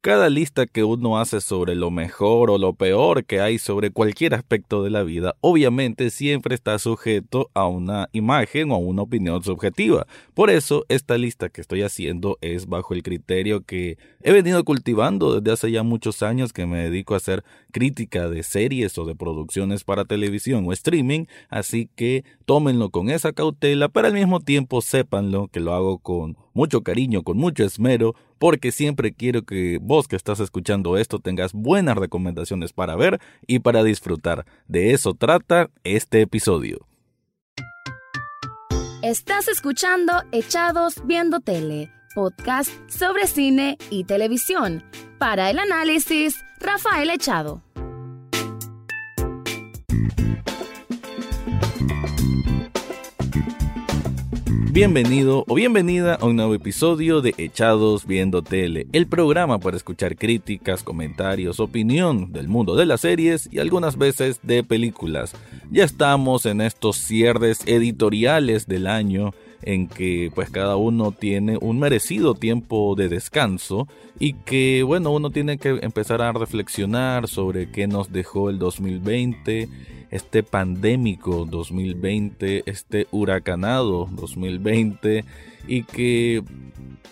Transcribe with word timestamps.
cada 0.00 0.30
lista 0.30 0.66
que 0.66 0.82
uno 0.82 1.18
hace 1.18 1.42
sobre 1.42 1.74
lo 1.74 1.90
mejor 1.90 2.50
o 2.50 2.56
lo 2.56 2.72
peor 2.72 3.24
que 3.26 3.40
hay 3.40 3.58
sobre 3.58 3.90
cualquier 3.90 4.34
aspecto 4.34 4.82
de 4.82 4.88
la 4.88 5.02
vida, 5.02 5.36
obviamente 5.40 6.08
siempre 6.08 6.54
está 6.54 6.78
sujeto 6.78 7.50
a 7.52 7.66
una 7.66 8.08
imagen 8.12 8.70
o 8.70 8.76
a 8.76 8.78
una 8.78 9.02
opinión 9.02 9.42
subjetiva. 9.42 10.06
Por 10.32 10.48
eso, 10.48 10.86
esta 10.88 11.18
lista 11.18 11.50
que 11.50 11.60
estoy 11.60 11.82
haciendo 11.82 12.38
es 12.40 12.66
bajo 12.66 12.94
el 12.94 13.02
criterio 13.02 13.60
que 13.60 13.98
he 14.22 14.32
venido 14.32 14.64
cultivando 14.64 15.38
desde 15.38 15.52
hace 15.52 15.70
ya 15.70 15.82
muchos 15.82 16.22
años 16.22 16.54
que 16.54 16.64
me 16.64 16.78
dedico 16.78 17.12
a 17.12 17.18
hacer 17.18 17.44
crítica 17.70 18.30
de 18.30 18.42
series 18.42 18.96
o 18.96 19.04
de 19.04 19.14
producciones 19.14 19.84
para 19.84 20.06
televisión 20.06 20.66
o 20.66 20.72
streaming, 20.72 21.26
así 21.50 21.90
que 21.94 22.24
tómenlo 22.46 22.88
con 22.88 23.10
esa 23.10 23.34
cautela, 23.34 23.88
pero 23.90 24.06
al 24.06 24.14
mismo 24.14 24.40
tiempo 24.40 24.80
sépanlo 24.80 25.48
que 25.48 25.60
lo 25.60 25.74
hago 25.74 25.98
con 25.98 26.38
mucho 26.60 26.82
cariño, 26.82 27.22
con 27.22 27.38
mucho 27.38 27.64
esmero, 27.64 28.14
porque 28.38 28.70
siempre 28.70 29.14
quiero 29.14 29.44
que 29.44 29.78
vos 29.80 30.06
que 30.08 30.16
estás 30.16 30.40
escuchando 30.40 30.98
esto 30.98 31.18
tengas 31.18 31.54
buenas 31.54 31.96
recomendaciones 31.96 32.74
para 32.74 32.96
ver 32.96 33.18
y 33.46 33.60
para 33.60 33.82
disfrutar. 33.82 34.44
De 34.68 34.92
eso 34.92 35.14
trata 35.14 35.70
este 35.84 36.20
episodio. 36.20 36.86
Estás 39.02 39.48
escuchando 39.48 40.12
Echados 40.32 40.96
Viendo 41.06 41.40
Tele, 41.40 41.90
podcast 42.14 42.70
sobre 42.90 43.26
cine 43.26 43.78
y 43.88 44.04
televisión. 44.04 44.84
Para 45.18 45.48
el 45.48 45.58
análisis, 45.58 46.44
Rafael 46.60 47.08
Echado. 47.08 47.62
Bienvenido 54.80 55.44
o 55.46 55.54
bienvenida 55.56 56.14
a 56.14 56.24
un 56.24 56.36
nuevo 56.36 56.54
episodio 56.54 57.20
de 57.20 57.34
Echados 57.36 58.06
Viendo 58.06 58.40
Tele, 58.40 58.86
el 58.94 59.06
programa 59.06 59.58
para 59.58 59.76
escuchar 59.76 60.16
críticas, 60.16 60.82
comentarios, 60.82 61.60
opinión 61.60 62.32
del 62.32 62.48
mundo 62.48 62.74
de 62.74 62.86
las 62.86 63.02
series 63.02 63.46
y 63.52 63.58
algunas 63.58 63.98
veces 63.98 64.40
de 64.42 64.64
películas. 64.64 65.34
Ya 65.70 65.84
estamos 65.84 66.46
en 66.46 66.62
estos 66.62 66.96
cierres 66.96 67.60
editoriales 67.66 68.68
del 68.68 68.86
año 68.86 69.34
en 69.60 69.86
que 69.86 70.32
pues 70.34 70.48
cada 70.48 70.76
uno 70.76 71.12
tiene 71.12 71.58
un 71.60 71.78
merecido 71.78 72.34
tiempo 72.34 72.94
de 72.96 73.10
descanso 73.10 73.86
y 74.18 74.32
que 74.32 74.82
bueno 74.82 75.10
uno 75.10 75.28
tiene 75.28 75.58
que 75.58 75.78
empezar 75.82 76.22
a 76.22 76.32
reflexionar 76.32 77.28
sobre 77.28 77.70
qué 77.70 77.86
nos 77.86 78.10
dejó 78.12 78.48
el 78.48 78.58
2020 78.58 79.68
este 80.10 80.42
pandémico 80.42 81.44
2020, 81.44 82.64
este 82.66 83.06
huracanado 83.10 84.08
2020 84.12 85.24
y 85.66 85.84
que 85.84 86.42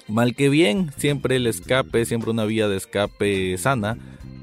mal 0.09 0.35
que 0.35 0.49
bien 0.49 0.91
siempre 0.97 1.37
el 1.37 1.47
escape, 1.47 2.05
siempre 2.05 2.31
una 2.31 2.45
vía 2.45 2.69
de 2.69 2.77
escape 2.77 3.57
sana 3.59 3.99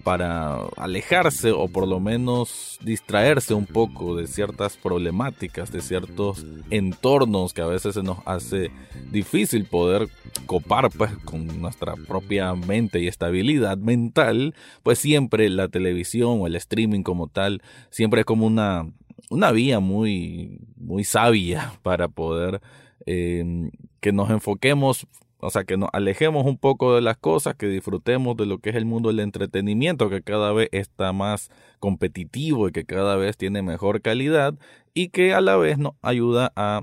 para 0.06 0.60
alejarse 0.78 1.52
o 1.52 1.68
por 1.68 1.88
lo 1.88 2.00
menos 2.00 2.78
distraerse 2.84 3.56
un 3.56 3.66
poco 3.66 4.16
de 4.16 4.28
ciertas 4.28 4.78
problemáticas, 4.78 5.72
de 5.72 5.82
ciertos 5.82 6.46
entornos 6.70 7.56
que 7.56 7.64
a 7.64 7.66
veces 7.66 7.96
se 7.96 8.04
nos 8.04 8.20
hace 8.26 8.70
difícil 9.12 9.66
poder 9.66 10.08
copar 10.46 10.92
pues, 10.96 11.12
con 11.26 11.60
nuestra 11.60 11.96
propia 11.96 12.54
mente 12.54 13.00
y 13.00 13.08
estabilidad 13.08 13.80
mental, 13.80 14.54
pues 14.84 15.00
siempre 15.00 15.50
la 15.50 15.70
televisión 15.70 16.40
o 16.40 16.46
el 16.46 16.56
streaming 16.56 17.02
como 17.02 17.28
tal, 17.28 17.64
siempre 17.90 18.20
es 18.20 18.26
como 18.28 18.46
una, 18.46 18.88
una 19.32 19.52
vía 19.52 19.80
muy, 19.80 20.60
muy 20.78 21.04
sabia 21.04 21.74
para 21.82 22.10
poder 22.10 22.62
eh, 23.06 23.70
que 24.00 24.12
nos 24.12 24.30
enfoquemos 24.30 25.08
o 25.46 25.52
sea, 25.52 25.64
que 25.64 25.78
nos 25.78 25.90
alejemos 25.94 26.46
un 26.46 26.58
poco 26.58 26.96
de 26.96 27.02
las 27.02 27.18
cosas, 27.18 27.56
que 27.56 27.68
disfrutemos 27.68 28.36
de 28.36 28.48
lo 28.48 28.58
que 28.60 28.72
es 28.72 28.76
el 28.76 28.86
mundo 28.86 29.10
del 29.10 29.20
entretenimiento, 29.20 30.10
que 30.10 30.24
cada 30.24 30.52
vez 30.54 30.70
está 30.72 31.14
más 31.14 31.52
competitivo 31.80 32.68
y 32.68 32.72
que 32.72 32.86
cada 32.86 33.16
vez 33.16 33.38
tiene 33.38 33.62
mejor 33.62 34.02
calidad 34.02 34.56
y 34.96 35.10
que 35.10 35.36
a 35.36 35.42
la 35.42 35.56
vez 35.58 35.78
nos 35.78 35.94
ayuda 36.02 36.52
a 36.56 36.82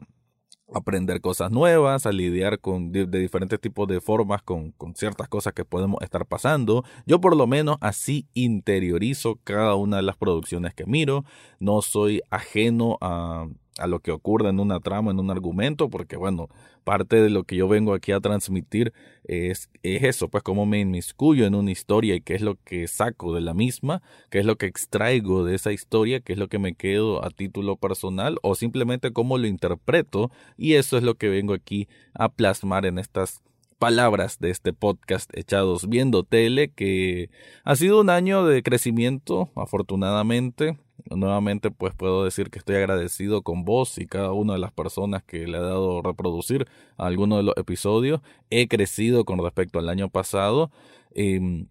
aprender 0.74 1.20
cosas 1.20 1.50
nuevas, 1.50 2.06
a 2.06 2.12
lidiar 2.12 2.60
con 2.60 2.92
de, 2.92 3.06
diferentes 3.06 3.60
tipos 3.60 3.88
de 3.88 4.00
formas 4.00 4.42
con, 4.42 4.70
con, 4.72 4.94
ciertas 4.94 5.28
cosas 5.28 5.54
que 5.54 5.64
podemos 5.64 6.00
estar 6.02 6.24
pasando. 6.26 6.84
Yo 7.04 7.20
por 7.20 7.36
lo 7.36 7.46
menos 7.46 7.78
así 7.80 8.28
interiorizo 8.32 9.40
cada 9.44 9.74
una 9.74 9.96
de 9.96 10.02
las 10.02 10.16
producciones 10.16 10.72
que 10.72 10.86
miro. 10.86 11.24
No 11.58 11.82
soy 11.82 12.22
ajeno 12.30 12.96
a, 13.00 13.48
a 13.78 13.86
lo 13.86 14.00
que 14.00 14.10
ocurre 14.10 14.50
en 14.50 14.60
una 14.60 14.80
trama, 14.80 15.10
en 15.10 15.18
un 15.18 15.30
argumento, 15.30 15.88
porque 15.88 16.16
bueno, 16.16 16.48
parte 16.84 17.20
de 17.20 17.30
lo 17.30 17.44
que 17.44 17.56
yo 17.56 17.68
vengo 17.68 17.94
aquí 17.94 18.12
a 18.12 18.20
transmitir 18.20 18.92
es, 19.24 19.70
es 19.82 20.02
eso, 20.02 20.28
pues 20.28 20.42
cómo 20.42 20.66
me 20.66 20.80
inmiscuyo 20.80 21.46
en 21.46 21.54
una 21.54 21.70
historia 21.70 22.14
y 22.14 22.20
qué 22.20 22.34
es 22.34 22.42
lo 22.42 22.56
que 22.64 22.86
saco 22.88 23.34
de 23.34 23.40
la 23.40 23.54
misma, 23.54 24.02
qué 24.30 24.40
es 24.40 24.46
lo 24.46 24.56
que 24.56 24.66
extraigo 24.66 25.44
de 25.44 25.54
esa 25.54 25.72
historia, 25.72 26.20
qué 26.20 26.34
es 26.34 26.38
lo 26.38 26.48
que 26.48 26.58
me 26.58 26.74
quedo 26.74 27.24
a 27.24 27.30
título 27.30 27.76
personal 27.76 28.38
o 28.42 28.54
simplemente 28.54 29.12
cómo 29.12 29.38
lo 29.38 29.46
interpreto. 29.46 30.30
Y 30.56 30.74
eso 30.74 30.96
es 30.96 31.02
lo 31.02 31.14
que 31.14 31.28
vengo 31.28 31.54
aquí 31.54 31.88
a 32.14 32.28
plasmar 32.28 32.86
en 32.86 32.98
estas 32.98 33.42
palabras 33.82 34.38
de 34.38 34.50
este 34.50 34.72
podcast 34.72 35.28
echados 35.36 35.88
viendo 35.88 36.22
tele 36.22 36.70
que 36.70 37.30
ha 37.64 37.74
sido 37.74 38.00
un 38.00 38.10
año 38.10 38.44
de 38.44 38.62
crecimiento 38.62 39.50
afortunadamente 39.56 40.78
Nuevamente 41.10 41.72
pues 41.72 41.92
puedo 41.94 42.24
decir 42.24 42.48
que 42.48 42.60
estoy 42.60 42.76
agradecido 42.76 43.42
con 43.42 43.64
vos 43.64 43.98
y 43.98 44.06
cada 44.06 44.30
una 44.30 44.52
de 44.52 44.60
las 44.60 44.70
personas 44.70 45.24
que 45.24 45.48
le 45.48 45.58
ha 45.58 45.62
dado 45.62 46.00
reproducir 46.00 46.68
alguno 46.96 47.38
de 47.38 47.42
los 47.42 47.56
episodios. 47.56 48.20
He 48.50 48.68
crecido 48.68 49.24
con 49.24 49.42
respecto 49.42 49.80
al 49.80 49.88
año 49.88 50.10
pasado. 50.10 50.70
Eh, 51.14 51.66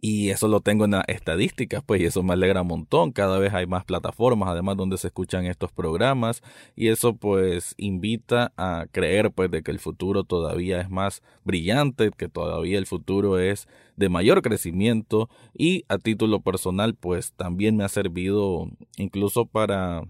y 0.00 0.30
eso 0.30 0.48
lo 0.48 0.60
tengo 0.60 0.84
en 0.84 0.92
las 0.92 1.04
estadísticas, 1.08 1.82
pues, 1.84 2.00
y 2.00 2.06
eso 2.06 2.22
me 2.22 2.32
alegra 2.32 2.62
un 2.62 2.68
montón. 2.68 3.12
Cada 3.12 3.38
vez 3.38 3.54
hay 3.54 3.66
más 3.66 3.84
plataformas, 3.84 4.48
además, 4.48 4.76
donde 4.76 4.98
se 4.98 5.08
escuchan 5.08 5.46
estos 5.46 5.70
programas. 5.72 6.42
Y 6.74 6.88
eso, 6.88 7.16
pues, 7.16 7.74
invita 7.76 8.52
a 8.56 8.86
creer, 8.90 9.30
pues, 9.32 9.50
de 9.50 9.62
que 9.62 9.70
el 9.70 9.78
futuro 9.78 10.24
todavía 10.24 10.80
es 10.80 10.90
más 10.90 11.22
brillante, 11.44 12.10
que 12.16 12.28
todavía 12.28 12.78
el 12.78 12.86
futuro 12.86 13.38
es 13.38 13.68
de 13.96 14.08
mayor 14.08 14.42
crecimiento. 14.42 15.28
Y 15.54 15.84
a 15.88 15.98
título 15.98 16.40
personal, 16.40 16.94
pues, 16.94 17.32
también 17.32 17.76
me 17.76 17.84
ha 17.84 17.88
servido 17.88 18.68
incluso 18.96 19.46
para 19.46 20.02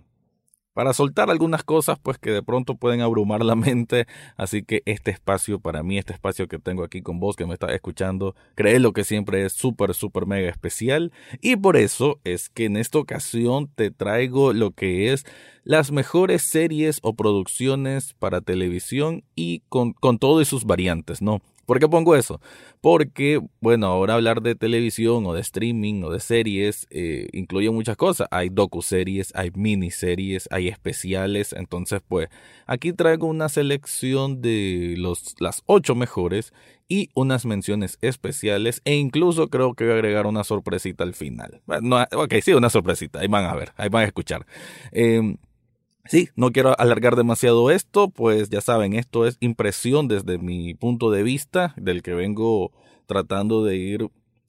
para 0.77 0.93
soltar 0.93 1.31
algunas 1.31 1.65
cosas 1.65 1.99
pues 1.99 2.19
que 2.19 2.33
de 2.33 2.43
pronto 2.43 2.75
pueden 2.75 3.01
abrumar 3.01 3.43
la 3.43 3.55
mente. 3.57 4.07
Así 4.37 4.63
que 4.63 4.83
este 4.85 5.11
espacio 5.11 5.59
para 5.59 5.83
mí, 5.83 5.97
este 5.97 6.13
espacio 6.13 6.49
que 6.49 6.59
tengo 6.59 6.85
aquí 6.85 7.01
con 7.01 7.19
vos 7.19 7.35
que 7.35 7.47
me 7.47 7.55
estás 7.55 7.71
escuchando, 7.71 8.35
lo 8.57 8.93
que 8.93 9.03
siempre 9.03 9.47
es 9.47 9.55
súper, 9.55 9.95
súper 9.95 10.27
mega 10.27 10.51
especial. 10.51 11.13
Y 11.41 11.57
por 11.57 11.79
eso 11.79 12.21
es 12.25 12.51
que 12.51 12.67
en 12.67 12.77
esta 12.77 12.99
ocasión 12.99 13.71
te 13.75 13.91
traigo 13.91 14.53
lo 14.53 14.73
que 14.73 15.15
es 15.15 15.25
las 15.65 15.93
mejores 15.93 16.43
series 16.43 16.99
o 17.01 17.15
producciones 17.15 18.13
para 18.13 18.43
televisión 18.43 19.25
y 19.35 19.63
con, 19.71 19.95
con 19.95 20.19
todo 20.19 20.43
y 20.43 20.45
sus 20.45 20.67
variantes, 20.67 21.23
¿no? 21.23 21.41
¿Por 21.66 21.81
qué 21.81 21.88
pongo 21.88 22.15
eso? 22.15 22.41
Porque, 22.81 23.41
bueno, 23.60 23.88
ahora 23.88 24.15
hablar 24.15 24.41
de 24.41 24.54
televisión 24.54 25.27
o 25.27 25.34
de 25.34 25.41
streaming 25.41 26.03
o 26.04 26.10
de 26.10 26.21
series 26.21 26.87
eh, 26.91 27.28
incluye 27.32 27.71
muchas 27.71 27.97
cosas. 27.97 28.28
Hay 28.31 28.49
docuseries, 28.49 29.32
hay 29.34 29.50
miniseries, 29.54 30.49
hay 30.53 30.69
especiales. 30.69 31.53
Entonces, 31.53 32.00
pues, 32.06 32.28
aquí 32.66 32.93
traigo 32.93 33.27
una 33.27 33.49
selección 33.49 34.41
de 34.41 34.94
los, 34.97 35.34
las 35.41 35.62
ocho 35.66 35.97
mejores 35.97 36.53
y 36.88 37.10
unas 37.15 37.44
menciones 37.44 37.98
especiales 38.00 38.81
e 38.84 38.94
incluso 38.94 39.48
creo 39.48 39.75
que 39.75 39.84
voy 39.84 39.94
a 39.94 39.97
agregar 39.97 40.27
una 40.27 40.44
sorpresita 40.44 41.03
al 41.03 41.15
final. 41.15 41.60
Bueno, 41.66 42.04
ok, 42.12 42.34
sí, 42.43 42.53
una 42.53 42.71
sorpresita. 42.71 43.21
Ahí 43.21 43.28
van 43.28 43.44
a 43.44 43.54
ver, 43.54 43.72
ahí 43.77 43.88
van 43.88 44.04
a 44.04 44.06
escuchar. 44.06 44.47
Eh, 44.93 45.37
Sí, 46.09 46.28
no 46.37 46.53
quiero 46.53 46.78
alargar 46.78 47.17
demasiado 47.17 47.71
esto, 47.71 48.09
pues 48.09 48.49
ya 48.49 48.61
saben, 48.61 48.94
esto 48.94 49.27
es 49.27 49.37
impresión 49.41 50.09
desde 50.09 50.39
mi 50.39 50.75
punto 50.75 51.11
de 51.11 51.22
vista, 51.22 51.75
del 51.77 52.03
que 52.03 52.15
vengo 52.15 52.72
tratando 53.06 53.65
de 53.65 53.77
ir 53.77 54.09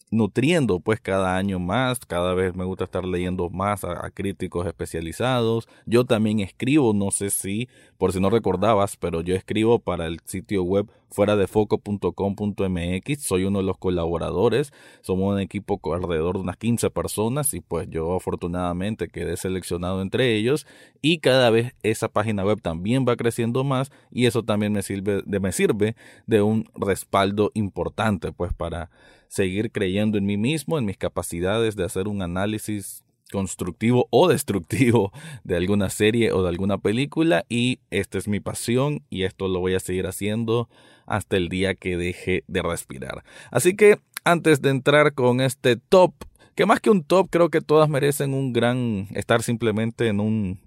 nutriendo 0.09 0.79
pues 0.79 1.01
cada 1.01 1.35
año 1.35 1.59
más, 1.59 1.99
cada 1.99 2.33
vez 2.33 2.55
me 2.55 2.63
gusta 2.63 2.85
estar 2.85 3.05
leyendo 3.05 3.49
más 3.49 3.83
a, 3.83 4.09
críticos 4.11 4.65
especializados. 4.65 5.67
Yo 5.85 6.05
también 6.05 6.39
escribo, 6.39 6.93
no 6.93 7.11
sé 7.11 7.29
si, 7.29 7.67
por 7.97 8.13
si 8.13 8.19
no 8.19 8.29
recordabas, 8.29 8.95
pero 8.97 9.21
yo 9.21 9.35
escribo 9.35 9.79
para 9.79 10.05
el 10.05 10.19
sitio 10.25 10.63
web 10.63 10.89
fuera 11.09 11.35
de 11.35 11.47
foco.com.mx, 11.47 13.23
soy 13.23 13.45
uno 13.45 13.59
de 13.59 13.65
los 13.65 13.77
colaboradores, 13.77 14.73
somos 15.01 15.33
un 15.33 15.39
equipo 15.39 15.79
alrededor 15.93 16.35
de 16.35 16.41
unas 16.41 16.57
15 16.57 16.89
personas 16.89 17.53
y 17.53 17.61
pues 17.61 17.89
yo 17.89 18.15
afortunadamente 18.15 19.07
quedé 19.07 19.37
seleccionado 19.37 20.01
entre 20.01 20.35
ellos. 20.35 20.67
Y 21.01 21.19
cada 21.19 21.49
vez 21.49 21.75
esa 21.83 22.09
página 22.09 22.43
web 22.43 22.61
también 22.61 23.05
va 23.07 23.15
creciendo 23.15 23.63
más 23.63 23.91
y 24.11 24.25
eso 24.25 24.43
también 24.43 24.73
me 24.73 24.83
sirve 24.83 25.23
me 25.25 25.51
sirve 25.51 25.95
de 26.25 26.41
un 26.41 26.69
respaldo 26.75 27.51
importante 27.53 28.31
pues 28.31 28.53
para 28.53 28.89
seguir 29.27 29.71
creyendo 29.71 30.17
en 30.17 30.25
mí 30.25 30.37
mismo, 30.37 30.77
en 30.77 30.85
mis 30.85 30.97
capacidades 30.97 31.75
de 31.75 31.85
hacer 31.85 32.07
un 32.07 32.21
análisis 32.21 33.03
constructivo 33.31 34.07
o 34.09 34.27
destructivo 34.27 35.11
de 35.43 35.57
alguna 35.57 35.89
serie 35.89 36.31
o 36.31 36.43
de 36.43 36.49
alguna 36.49 36.77
película 36.77 37.45
y 37.49 37.79
esta 37.91 38.17
es 38.17 38.27
mi 38.27 38.39
pasión 38.39 39.03
y 39.09 39.23
esto 39.23 39.47
lo 39.47 39.59
voy 39.59 39.75
a 39.75 39.79
seguir 39.79 40.07
haciendo 40.07 40.69
hasta 41.05 41.37
el 41.37 41.49
día 41.49 41.75
que 41.75 41.97
deje 41.97 42.43
de 42.47 42.61
respirar. 42.61 43.23
Así 43.51 43.75
que 43.75 43.99
antes 44.23 44.61
de 44.61 44.69
entrar 44.69 45.13
con 45.13 45.41
este 45.41 45.77
top, 45.77 46.13
que 46.55 46.65
más 46.65 46.79
que 46.79 46.89
un 46.89 47.03
top, 47.03 47.29
creo 47.29 47.49
que 47.49 47.61
todas 47.61 47.89
merecen 47.89 48.33
un 48.33 48.51
gran, 48.51 49.07
estar 49.13 49.43
simplemente 49.43 50.07
en 50.07 50.19
un 50.19 50.59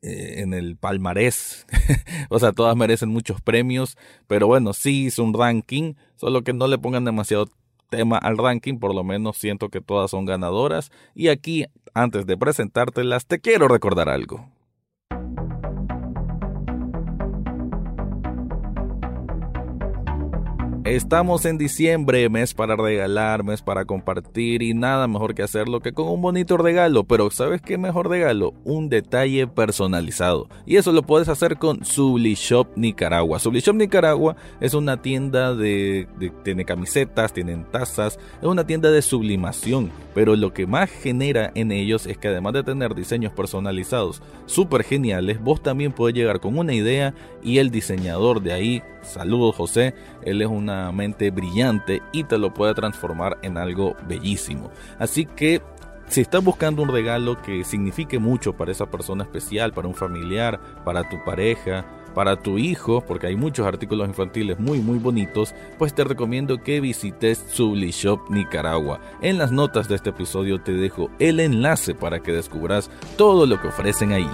eh, 0.00 0.42
en 0.42 0.54
el 0.54 0.76
palmarés. 0.76 1.66
o 2.30 2.38
sea, 2.38 2.52
todas 2.52 2.76
merecen 2.76 3.08
muchos 3.08 3.40
premios. 3.40 3.96
Pero 4.26 4.46
bueno, 4.46 4.72
sí 4.72 5.06
hice 5.06 5.22
un 5.22 5.34
ranking. 5.34 5.94
Solo 6.16 6.42
que 6.42 6.52
no 6.52 6.68
le 6.68 6.78
pongan 6.78 7.04
demasiado 7.04 7.48
tema 7.88 8.18
al 8.18 8.38
ranking. 8.38 8.78
Por 8.78 8.94
lo 8.94 9.04
menos 9.04 9.36
siento 9.36 9.68
que 9.68 9.80
todas 9.80 10.10
son 10.10 10.24
ganadoras. 10.24 10.90
Y 11.14 11.28
aquí, 11.28 11.66
antes 11.94 12.26
de 12.26 12.36
presentártelas, 12.36 13.26
te 13.26 13.40
quiero 13.40 13.68
recordar 13.68 14.08
algo. 14.08 14.48
Estamos 20.84 21.44
en 21.44 21.58
diciembre, 21.58 22.28
mes 22.28 22.54
para 22.54 22.76
regalar, 22.76 23.42
mes 23.42 23.62
para 23.62 23.84
compartir 23.84 24.62
y 24.62 24.74
nada 24.74 25.08
mejor 25.08 25.34
que 25.34 25.42
hacerlo 25.42 25.80
que 25.80 25.92
con 25.92 26.08
un 26.08 26.22
bonito 26.22 26.56
regalo. 26.56 27.04
Pero 27.04 27.30
¿sabes 27.30 27.60
qué 27.60 27.76
mejor 27.76 28.08
regalo? 28.08 28.54
Un 28.64 28.88
detalle 28.88 29.46
personalizado. 29.46 30.48
Y 30.66 30.76
eso 30.76 30.92
lo 30.92 31.02
puedes 31.02 31.28
hacer 31.28 31.58
con 31.58 31.84
Sublishop 31.84 32.68
Nicaragua. 32.76 33.38
Sublishop 33.38 33.74
Nicaragua 33.74 34.36
es 34.60 34.72
una 34.72 35.02
tienda 35.02 35.54
de, 35.54 36.08
tiene 36.44 36.64
camisetas, 36.64 37.32
tienen 37.32 37.64
tazas, 37.70 38.18
es 38.40 38.46
una 38.46 38.66
tienda 38.66 38.90
de 38.90 39.02
sublimación. 39.02 39.90
Pero 40.14 40.36
lo 40.36 40.54
que 40.54 40.66
más 40.66 40.90
genera 40.90 41.50
en 41.54 41.72
ellos 41.72 42.06
es 42.06 42.18
que 42.18 42.28
además 42.28 42.52
de 42.54 42.62
tener 42.62 42.94
diseños 42.94 43.32
personalizados 43.32 44.22
súper 44.46 44.84
geniales, 44.84 45.42
vos 45.42 45.62
también 45.62 45.92
puedes 45.92 46.16
llegar 46.16 46.40
con 46.40 46.56
una 46.56 46.72
idea 46.72 47.14
y 47.42 47.58
el 47.58 47.70
diseñador 47.70 48.42
de 48.42 48.52
ahí 48.52 48.82
Saludos 49.02 49.56
José, 49.56 49.94
él 50.22 50.42
es 50.42 50.48
una 50.48 50.92
mente 50.92 51.30
brillante 51.30 52.02
y 52.12 52.24
te 52.24 52.38
lo 52.38 52.52
puede 52.52 52.74
transformar 52.74 53.38
en 53.42 53.56
algo 53.56 53.96
bellísimo. 54.06 54.70
Así 54.98 55.26
que 55.26 55.62
si 56.08 56.22
estás 56.22 56.42
buscando 56.42 56.82
un 56.82 56.88
regalo 56.88 57.40
que 57.42 57.64
signifique 57.64 58.18
mucho 58.18 58.54
para 58.54 58.72
esa 58.72 58.86
persona 58.86 59.24
especial, 59.24 59.72
para 59.72 59.88
un 59.88 59.94
familiar, 59.94 60.58
para 60.84 61.06
tu 61.08 61.22
pareja, 61.22 61.84
para 62.14 62.36
tu 62.36 62.58
hijo, 62.58 63.02
porque 63.02 63.26
hay 63.26 63.36
muchos 63.36 63.66
artículos 63.66 64.08
infantiles 64.08 64.58
muy 64.58 64.80
muy 64.80 64.98
bonitos, 64.98 65.54
pues 65.78 65.94
te 65.94 66.04
recomiendo 66.04 66.62
que 66.62 66.80
visites 66.80 67.44
Shop 67.54 68.20
Nicaragua. 68.30 69.00
En 69.20 69.38
las 69.38 69.52
notas 69.52 69.88
de 69.88 69.96
este 69.96 70.10
episodio 70.10 70.60
te 70.60 70.72
dejo 70.72 71.10
el 71.18 71.40
enlace 71.40 71.94
para 71.94 72.20
que 72.20 72.32
descubras 72.32 72.90
todo 73.16 73.46
lo 73.46 73.60
que 73.60 73.68
ofrecen 73.68 74.12
ahí. 74.12 74.28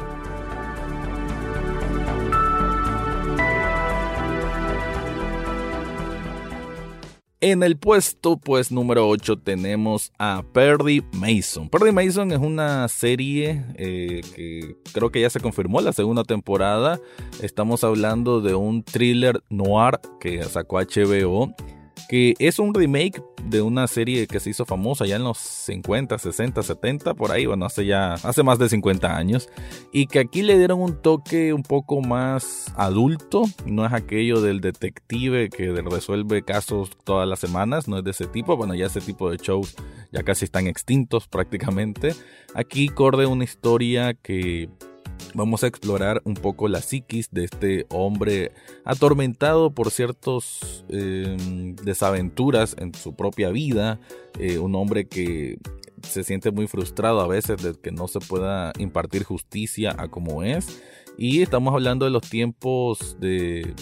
En 7.46 7.62
el 7.62 7.76
puesto 7.76 8.38
pues 8.38 8.72
número 8.72 9.06
8 9.06 9.40
tenemos 9.40 10.14
a 10.18 10.42
Perry 10.54 11.04
Mason. 11.12 11.68
Perry 11.68 11.92
Mason 11.92 12.32
es 12.32 12.38
una 12.38 12.88
serie 12.88 13.62
eh, 13.74 14.22
que 14.34 14.78
creo 14.94 15.10
que 15.10 15.20
ya 15.20 15.28
se 15.28 15.40
confirmó 15.40 15.82
la 15.82 15.92
segunda 15.92 16.24
temporada. 16.24 16.98
Estamos 17.42 17.84
hablando 17.84 18.40
de 18.40 18.54
un 18.54 18.82
thriller 18.82 19.42
noir 19.50 20.00
que 20.20 20.42
sacó 20.44 20.78
HBO 20.78 21.54
que 22.08 22.34
es 22.38 22.58
un 22.58 22.74
remake 22.74 23.22
de 23.44 23.62
una 23.62 23.86
serie 23.86 24.26
que 24.26 24.40
se 24.40 24.50
hizo 24.50 24.64
famosa 24.64 25.06
ya 25.06 25.16
en 25.16 25.24
los 25.24 25.38
50, 25.38 26.18
60, 26.18 26.62
70, 26.62 27.14
por 27.14 27.32
ahí, 27.32 27.46
bueno, 27.46 27.66
hace 27.66 27.86
ya, 27.86 28.14
hace 28.14 28.42
más 28.42 28.58
de 28.58 28.68
50 28.68 29.16
años, 29.16 29.48
y 29.92 30.06
que 30.06 30.20
aquí 30.20 30.42
le 30.42 30.58
dieron 30.58 30.80
un 30.80 31.00
toque 31.00 31.52
un 31.52 31.62
poco 31.62 32.00
más 32.00 32.72
adulto, 32.76 33.44
no 33.66 33.84
es 33.86 33.92
aquello 33.92 34.40
del 34.40 34.60
detective 34.60 35.48
que 35.50 35.72
resuelve 35.72 36.42
casos 36.42 36.90
todas 37.04 37.28
las 37.28 37.40
semanas, 37.40 37.88
no 37.88 37.98
es 37.98 38.04
de 38.04 38.10
ese 38.10 38.26
tipo, 38.26 38.56
bueno, 38.56 38.74
ya 38.74 38.86
ese 38.86 39.00
tipo 39.00 39.30
de 39.30 39.36
shows 39.36 39.76
ya 40.12 40.22
casi 40.22 40.44
están 40.44 40.66
extintos 40.66 41.28
prácticamente. 41.28 42.14
Aquí 42.54 42.88
corre 42.88 43.26
una 43.26 43.44
historia 43.44 44.14
que 44.14 44.68
vamos 45.34 45.64
a 45.64 45.66
explorar 45.66 46.20
un 46.24 46.34
poco 46.34 46.68
la 46.68 46.80
psiquis 46.80 47.30
de 47.30 47.44
este 47.44 47.86
hombre 47.90 48.52
atormentado 48.84 49.70
por 49.72 49.90
ciertas 49.90 50.84
em, 50.88 51.74
desaventuras 51.76 52.76
en 52.78 52.94
su 52.94 53.14
propia 53.14 53.50
vida, 53.50 54.00
eh, 54.38 54.58
un 54.58 54.74
hombre 54.74 55.06
que 55.06 55.58
se 56.02 56.24
siente 56.24 56.50
muy 56.50 56.66
frustrado 56.66 57.20
a 57.20 57.26
veces 57.26 57.62
de 57.62 57.74
que 57.74 57.90
no 57.90 58.08
se 58.08 58.20
pueda 58.20 58.72
impartir 58.78 59.24
justicia 59.24 59.94
a 59.98 60.08
como 60.08 60.42
es. 60.42 60.82
Y 61.16 61.42
estamos 61.42 61.72
hablando 61.72 62.04
de 62.04 62.10
los 62.10 62.28
tiempos 62.28 63.16
de 63.20 63.74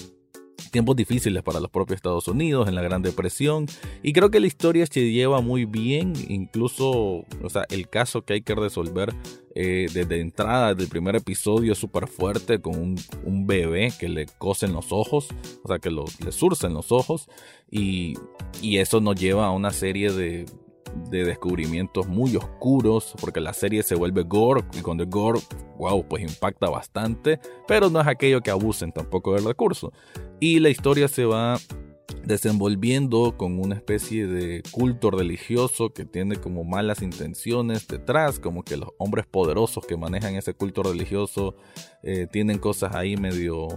tiempos 0.73 0.97
difíciles 0.97 1.45
para 1.45 1.61
los 1.61 1.71
propios 1.71 1.97
Estados 1.97 2.27
Unidos, 2.27 2.67
en 2.67 2.75
la 2.75 2.83
Gran 2.83 3.03
Depresión, 3.03 3.67
y 4.03 4.13
creo 4.13 4.31
que 4.31 4.41
la 4.41 4.49
historia 4.49 4.85
se 4.87 5.13
lleva 5.13 5.41
muy 5.41 5.67
bien, 5.67 6.15
incluso, 6.29 6.91
o 6.91 7.49
sea, 7.49 7.65
el 7.71 7.89
caso 7.89 8.23
que 8.23 8.33
hay 8.33 8.43
que 8.43 8.57
resolver 8.57 9.15
eh, 9.55 9.87
desde 9.93 10.21
entrada 10.21 10.75
del 10.75 10.89
primer 10.89 11.15
episodio 11.15 11.75
es 11.75 11.79
súper 11.79 12.09
fuerte, 12.09 12.61
con 12.61 12.97
un, 13.25 13.47
bebé 13.47 13.93
que 13.99 14.09
le 14.09 14.27
cosen 14.39 14.73
los 14.73 14.93
ojos, 14.93 15.29
o 15.63 15.69
sea, 15.69 15.79
que 15.79 15.91
le 15.91 16.33
surcen 16.33 16.75
los 16.75 16.91
ojos, 16.91 17.29
y, 17.71 18.15
y 18.61 18.79
eso 18.79 19.01
nos 19.01 19.15
lleva 19.17 19.47
a 19.47 19.51
una 19.53 19.71
serie 19.71 20.11
de 20.11 20.47
de 21.11 21.25
descubrimientos 21.25 22.07
muy 22.07 22.37
oscuros, 22.37 23.15
porque 23.21 23.41
la 23.41 23.53
serie 23.53 23.83
se 23.83 23.95
vuelve 23.95 24.23
gore, 24.23 24.63
y 24.79 24.81
cuando 24.81 25.05
es 25.05 25.11
gore, 25.11 25.41
wow, 25.79 26.07
pues 26.07 26.23
impacta 26.23 26.69
bastante, 26.69 27.41
pero 27.67 27.91
no 27.91 28.01
es 28.01 28.07
aquello 28.07 28.41
que 28.41 28.51
abusen 28.51 28.93
tampoco 28.93 29.35
del 29.35 29.45
recurso. 29.45 29.93
Y 30.41 30.59
la 30.61 30.71
historia 30.71 31.09
se 31.09 31.25
va 31.25 31.59
desenvolviendo 32.25 33.37
con 33.37 33.59
una 33.59 33.75
especie 33.75 34.27
de 34.27 34.63
culto 34.71 35.11
religioso 35.11 35.93
que 35.93 36.05
tiene 36.05 36.37
como 36.37 36.65
malas 36.65 37.03
intenciones 37.03 37.87
detrás, 37.89 38.39
como 38.39 38.63
que 38.63 38.77
los 38.77 38.91
hombres 38.99 39.27
poderosos 39.27 39.87
que 39.87 39.97
manejan 39.97 40.37
ese 40.37 40.55
culto 40.55 40.83
religioso 40.83 41.57
eh, 42.03 42.27
tienen 42.31 42.59
cosas 42.59 42.95
ahí 42.95 43.17
medio, 43.17 43.69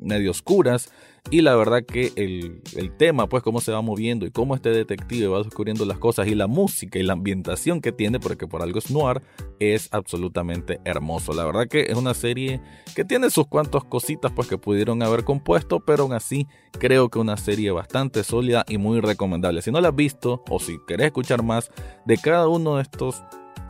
medio 0.00 0.30
oscuras. 0.30 0.90
Y 1.30 1.40
la 1.40 1.56
verdad 1.56 1.84
que 1.84 2.12
el, 2.16 2.60
el, 2.76 2.94
tema, 2.96 3.28
pues 3.28 3.42
cómo 3.42 3.62
se 3.62 3.72
va 3.72 3.80
moviendo 3.80 4.26
y 4.26 4.30
cómo 4.30 4.54
este 4.54 4.68
detective 4.68 5.26
va 5.26 5.42
descubriendo 5.42 5.86
las 5.86 5.98
cosas 5.98 6.26
y 6.28 6.34
la 6.34 6.46
música 6.46 6.98
y 6.98 7.02
la 7.02 7.14
ambientación 7.14 7.80
que 7.80 7.92
tiene, 7.92 8.20
porque 8.20 8.46
por 8.46 8.60
algo 8.60 8.78
es 8.78 8.90
noir, 8.90 9.22
es 9.58 9.88
absolutamente 9.92 10.80
hermoso. 10.84 11.32
La 11.32 11.46
verdad 11.46 11.66
que 11.66 11.80
es 11.88 11.96
una 11.96 12.12
serie 12.12 12.60
que 12.94 13.06
tiene 13.06 13.30
sus 13.30 13.46
cuantas 13.46 13.84
cositas 13.84 14.32
pues 14.32 14.48
que 14.48 14.58
pudieron 14.58 15.02
haber 15.02 15.24
compuesto, 15.24 15.80
pero 15.80 16.02
aún 16.02 16.12
así 16.12 16.46
creo 16.78 17.08
que 17.08 17.18
una 17.18 17.38
serie 17.38 17.70
bastante 17.70 18.22
sólida 18.22 18.64
y 18.68 18.76
muy 18.76 19.00
recomendable. 19.00 19.62
Si 19.62 19.70
no 19.70 19.80
la 19.80 19.88
has 19.88 19.96
visto 19.96 20.44
o 20.50 20.60
si 20.60 20.78
querés 20.86 21.06
escuchar 21.06 21.42
más 21.42 21.70
de 22.04 22.18
cada 22.18 22.48
uno 22.48 22.76
de 22.76 22.82
estos 22.82 23.22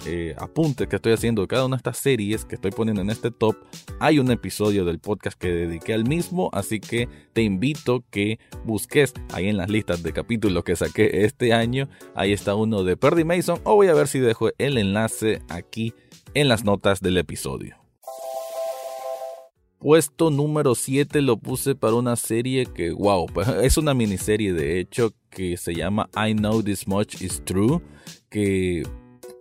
eh, 0.07 0.35
apuntes 0.39 0.89
que 0.89 0.97
estoy 0.97 1.13
haciendo 1.13 1.43
de 1.43 1.49
cada 1.49 1.67
una 1.67 1.77
de 1.77 1.79
estas 1.79 1.99
series 1.99 2.45
que 2.45 2.57
estoy 2.57 2.71
poniendo 2.71 3.03
en 3.03 3.11
este 3.11 3.31
top, 3.31 3.57
hay 4.01 4.19
un 4.19 4.31
episodio 4.31 4.85
del 4.85 4.99
podcast 4.99 5.39
que 5.39 5.49
dediqué 5.53 5.95
al 5.95 6.05
mismo, 6.05 6.51
así 6.53 6.81
que 6.81 7.09
te 7.33 7.43
invito 7.43 8.05
que 8.11 8.39
busques 8.65 9.15
ahí 9.33 9.49
en 9.49 9.57
las 9.57 9.71
listas 9.71 10.03
de 10.03 10.13
capítulos 10.13 10.65
que 10.65 10.77
saqué 10.77 11.25
este 11.25 11.53
año, 11.53 11.89
ahí 12.15 12.33
está 12.33 12.55
uno 12.55 12.85
de 12.85 12.97
Perry 12.97 13.25
Mason, 13.25 13.61
o 13.65 13.77
voy 13.77 13.89
a 13.89 13.95
ver 13.95 14.09
si 14.09 14.19
dejo 14.19 14.51
el 14.59 14.79
enlace 14.79 15.43
aquí 15.49 15.95
en 16.35 16.49
las 16.49 16.65
notas 16.65 17.01
del 17.01 17.17
episodio. 17.17 17.77
Puesto 19.85 20.31
número 20.31 20.75
7 20.75 21.21
lo 21.21 21.37
puse 21.37 21.75
para 21.75 21.95
una 21.95 22.17
serie 22.17 22.65
que, 22.65 22.91
wow, 22.93 23.27
pues, 23.27 23.49
es 23.63 23.77
una 23.77 23.93
miniserie 23.93 24.55
de 24.55 24.81
hecho 24.81 25.13
que 25.29 25.59
se 25.59 25.75
llama 25.75 26.09
I 26.17 26.35
Know 26.35 26.63
This 26.63 26.89
Much 26.89 27.21
Is 27.21 27.43
True, 27.45 27.83
que 28.31 28.83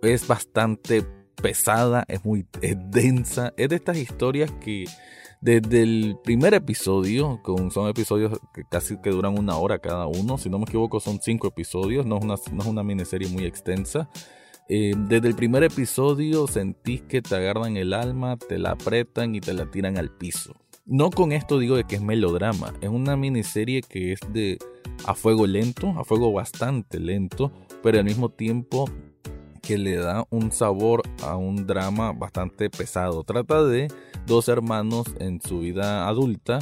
es 0.04 0.26
bastante 0.26 1.04
pesada, 1.40 2.04
es 2.08 2.24
muy 2.24 2.46
densa. 2.90 3.52
Es 3.56 3.68
de 3.68 3.76
estas 3.76 3.96
historias 3.96 4.50
que 4.60 4.84
desde 5.40 5.82
el 5.82 6.16
primer 6.24 6.54
episodio, 6.54 7.40
con, 7.42 7.70
son 7.70 7.88
episodios 7.88 8.38
que 8.54 8.62
casi 8.64 8.96
que 8.96 9.10
duran 9.10 9.38
una 9.38 9.56
hora 9.56 9.78
cada 9.78 10.06
uno, 10.06 10.38
si 10.38 10.48
no 10.48 10.58
me 10.58 10.64
equivoco 10.64 11.00
son 11.00 11.20
cinco 11.20 11.48
episodios, 11.48 12.06
no 12.06 12.16
es 12.16 12.24
una, 12.24 12.36
no 12.52 12.62
es 12.62 12.66
una 12.66 12.82
miniserie 12.82 13.28
muy 13.28 13.44
extensa. 13.44 14.08
Eh, 14.70 14.94
desde 14.96 15.28
el 15.28 15.34
primer 15.34 15.62
episodio 15.62 16.46
sentís 16.46 17.02
que 17.02 17.20
te 17.20 17.36
agarran 17.36 17.76
el 17.76 17.92
alma, 17.92 18.38
te 18.38 18.58
la 18.58 18.70
apretan 18.70 19.34
y 19.34 19.40
te 19.40 19.52
la 19.52 19.70
tiran 19.70 19.98
al 19.98 20.10
piso. 20.10 20.54
No 20.86 21.10
con 21.10 21.32
esto 21.32 21.58
digo 21.58 21.76
de 21.76 21.84
que 21.84 21.96
es 21.96 22.02
melodrama, 22.02 22.72
es 22.80 22.88
una 22.88 23.16
miniserie 23.16 23.82
que 23.82 24.12
es 24.12 24.20
de 24.32 24.58
a 25.04 25.14
fuego 25.14 25.46
lento, 25.46 25.90
a 25.98 26.04
fuego 26.04 26.32
bastante 26.32 26.98
lento, 26.98 27.52
pero 27.82 27.98
al 27.98 28.04
mismo 28.04 28.30
tiempo 28.30 28.88
que 29.66 29.78
le 29.78 29.96
da 29.96 30.26
un 30.30 30.52
sabor 30.52 31.02
a 31.22 31.36
un 31.36 31.66
drama 31.66 32.12
bastante 32.12 32.68
pesado. 32.70 33.24
Trata 33.24 33.64
de 33.64 33.88
dos 34.26 34.48
hermanos 34.48 35.06
en 35.18 35.40
su 35.40 35.60
vida 35.60 36.06
adulta, 36.06 36.58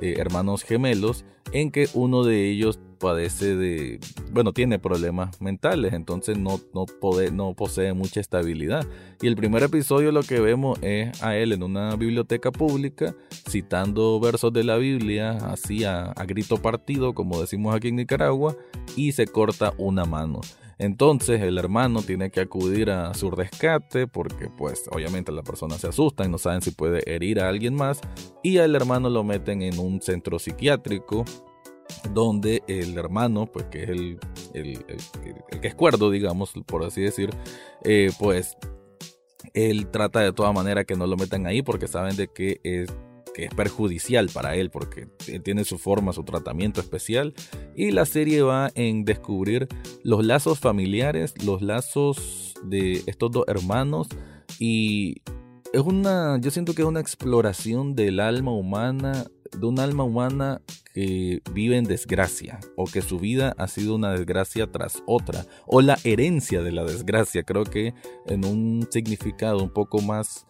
eh, 0.00 0.14
hermanos 0.18 0.62
gemelos, 0.62 1.24
en 1.52 1.70
que 1.70 1.88
uno 1.94 2.24
de 2.24 2.50
ellos 2.50 2.80
padece 2.98 3.54
de, 3.54 4.00
bueno, 4.32 4.52
tiene 4.52 4.78
problemas 4.78 5.40
mentales, 5.40 5.92
entonces 5.92 6.38
no, 6.38 6.58
no, 6.72 7.54
posee 7.54 7.92
mucha 7.92 8.20
estabilidad. 8.20 8.86
Y 9.20 9.26
el 9.26 9.36
primer 9.36 9.62
episodio 9.62 10.12
lo 10.12 10.22
que 10.22 10.40
vemos 10.40 10.78
es 10.82 11.22
a 11.22 11.36
él 11.36 11.52
en 11.52 11.62
una 11.62 11.94
biblioteca 11.96 12.50
pública 12.50 13.14
citando 13.48 14.18
versos 14.18 14.52
de 14.52 14.64
la 14.64 14.76
Biblia, 14.76 15.32
así 15.32 15.84
a, 15.84 16.06
a 16.12 16.24
grito 16.24 16.56
partido, 16.56 17.14
como 17.14 17.40
decimos 17.40 17.74
aquí 17.74 17.88
en 17.88 17.96
Nicaragua, 17.96 18.56
y 18.96 19.12
se 19.12 19.26
corta 19.26 19.74
una 19.78 20.04
mano. 20.04 20.40
Entonces 20.78 21.40
el 21.40 21.56
hermano 21.58 22.02
tiene 22.02 22.30
que 22.30 22.40
acudir 22.40 22.90
a 22.90 23.14
su 23.14 23.30
rescate 23.30 24.06
porque 24.06 24.50
pues 24.50 24.84
obviamente 24.92 25.32
la 25.32 25.42
persona 25.42 25.78
se 25.78 25.88
asusta 25.88 26.24
y 26.24 26.28
no 26.28 26.38
saben 26.38 26.60
si 26.60 26.70
puede 26.70 27.02
herir 27.10 27.40
a 27.40 27.48
alguien 27.48 27.74
más. 27.74 28.00
Y 28.42 28.58
al 28.58 28.74
hermano 28.74 29.08
lo 29.08 29.24
meten 29.24 29.62
en 29.62 29.78
un 29.78 30.02
centro 30.02 30.38
psiquiátrico 30.38 31.24
donde 32.12 32.62
el 32.66 32.96
hermano, 32.98 33.46
pues 33.46 33.66
que 33.66 33.84
es 33.84 33.88
el, 33.88 34.18
que 35.60 35.68
es 35.68 35.74
cuerdo, 35.74 36.10
digamos, 36.10 36.52
por 36.66 36.84
así 36.84 37.00
decir, 37.00 37.30
eh, 37.84 38.10
pues 38.18 38.56
él 39.54 39.88
trata 39.88 40.20
de 40.20 40.32
toda 40.32 40.52
manera 40.52 40.84
que 40.84 40.96
no 40.96 41.06
lo 41.06 41.16
metan 41.16 41.46
ahí 41.46 41.62
porque 41.62 41.88
saben 41.88 42.16
de 42.16 42.28
que 42.28 42.60
es, 42.62 42.92
que 43.36 43.44
es 43.44 43.54
perjudicial 43.54 44.30
para 44.32 44.56
él 44.56 44.70
porque 44.70 45.08
tiene 45.44 45.66
su 45.66 45.76
forma, 45.76 46.14
su 46.14 46.24
tratamiento 46.24 46.80
especial 46.80 47.34
y 47.74 47.90
la 47.90 48.06
serie 48.06 48.40
va 48.40 48.70
en 48.74 49.04
descubrir 49.04 49.68
los 50.02 50.24
lazos 50.24 50.58
familiares, 50.58 51.34
los 51.44 51.60
lazos 51.60 52.54
de 52.64 53.02
estos 53.06 53.30
dos 53.30 53.44
hermanos 53.46 54.08
y 54.58 55.20
es 55.74 55.82
una, 55.82 56.40
yo 56.40 56.50
siento 56.50 56.72
que 56.72 56.80
es 56.80 56.88
una 56.88 57.00
exploración 57.00 57.94
del 57.94 58.20
alma 58.20 58.52
humana, 58.52 59.26
de 59.54 59.66
un 59.66 59.80
alma 59.80 60.04
humana 60.04 60.62
que 60.94 61.42
vive 61.52 61.76
en 61.76 61.84
desgracia 61.84 62.58
o 62.74 62.86
que 62.86 63.02
su 63.02 63.18
vida 63.18 63.54
ha 63.58 63.68
sido 63.68 63.96
una 63.96 64.12
desgracia 64.12 64.72
tras 64.72 65.02
otra 65.04 65.44
o 65.66 65.82
la 65.82 65.98
herencia 66.04 66.62
de 66.62 66.72
la 66.72 66.84
desgracia. 66.84 67.42
Creo 67.42 67.64
que 67.64 67.92
en 68.24 68.46
un 68.46 68.88
significado 68.90 69.62
un 69.62 69.74
poco 69.74 70.00
más 70.00 70.45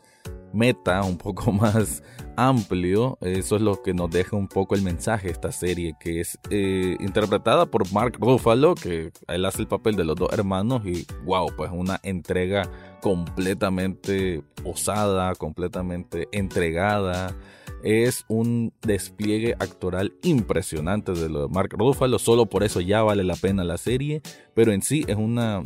meta, 0.57 1.03
un 1.03 1.17
poco 1.17 1.53
más 1.53 2.03
amplio, 2.37 3.19
eso 3.21 3.57
es 3.57 3.63
lo 3.63 3.83
que 3.83 3.95
nos 3.95 4.11
deja 4.11 4.37
un 4.37 4.49
poco 4.49 4.75
el 4.75 4.83
mensaje 4.83 5.31
esta 5.31 5.53
serie, 5.53 5.95
que 5.99 6.21
es 6.21 6.39
eh, 6.51 6.97
interpretada 7.01 7.67
por 7.67 7.91
Mark 7.93 8.19
Ruffalo, 8.21 8.75
que 8.75 9.11
él 9.29 9.45
hace 9.45 9.63
el 9.63 9.69
papel 9.69 9.97
de 9.97 10.05
los 10.05 10.17
dos 10.17 10.33
hermanos 10.33 10.83
y 10.85 11.07
wow, 11.25 11.49
pues 11.57 11.71
una 11.73 11.99
entrega 12.03 12.71
completamente 13.01 14.43
osada, 14.65 15.35
completamente 15.35 16.29
entregada. 16.33 17.35
Es 17.83 18.25
un 18.29 18.73
despliegue 18.83 19.55
actoral 19.59 20.15
impresionante 20.23 21.13
de 21.13 21.29
lo 21.29 21.43
de 21.43 21.49
Mark 21.49 21.71
Ruffalo, 21.73 22.19
solo 22.19 22.47
por 22.47 22.65
eso 22.65 22.81
ya 22.81 23.03
vale 23.03 23.23
la 23.23 23.37
pena 23.37 23.65
la 23.65 23.79
serie, 23.79 24.23
pero 24.55 24.73
en 24.73 24.83
sí 24.83 25.05
es 25.07 25.17
una 25.17 25.63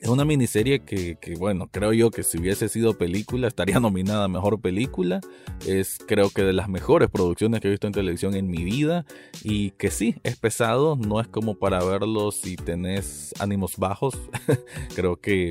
es 0.00 0.08
una 0.08 0.24
miniserie 0.24 0.80
que, 0.80 1.16
que, 1.16 1.34
bueno, 1.34 1.68
creo 1.70 1.92
yo 1.92 2.10
que 2.10 2.22
si 2.22 2.38
hubiese 2.38 2.68
sido 2.68 2.96
película 2.96 3.48
estaría 3.48 3.80
nominada 3.80 4.24
a 4.24 4.28
mejor 4.28 4.60
película. 4.60 5.20
Es 5.66 5.98
creo 6.06 6.30
que 6.30 6.42
de 6.42 6.52
las 6.52 6.68
mejores 6.68 7.10
producciones 7.10 7.60
que 7.60 7.68
he 7.68 7.70
visto 7.70 7.86
en 7.86 7.92
televisión 7.92 8.34
en 8.34 8.48
mi 8.48 8.64
vida. 8.64 9.04
Y 9.42 9.72
que 9.72 9.90
sí, 9.90 10.16
es 10.22 10.36
pesado, 10.36 10.96
no 10.96 11.20
es 11.20 11.28
como 11.28 11.54
para 11.58 11.82
verlo 11.82 12.30
si 12.30 12.56
tenés 12.56 13.34
ánimos 13.40 13.76
bajos. 13.76 14.14
creo 14.94 15.16
que 15.16 15.50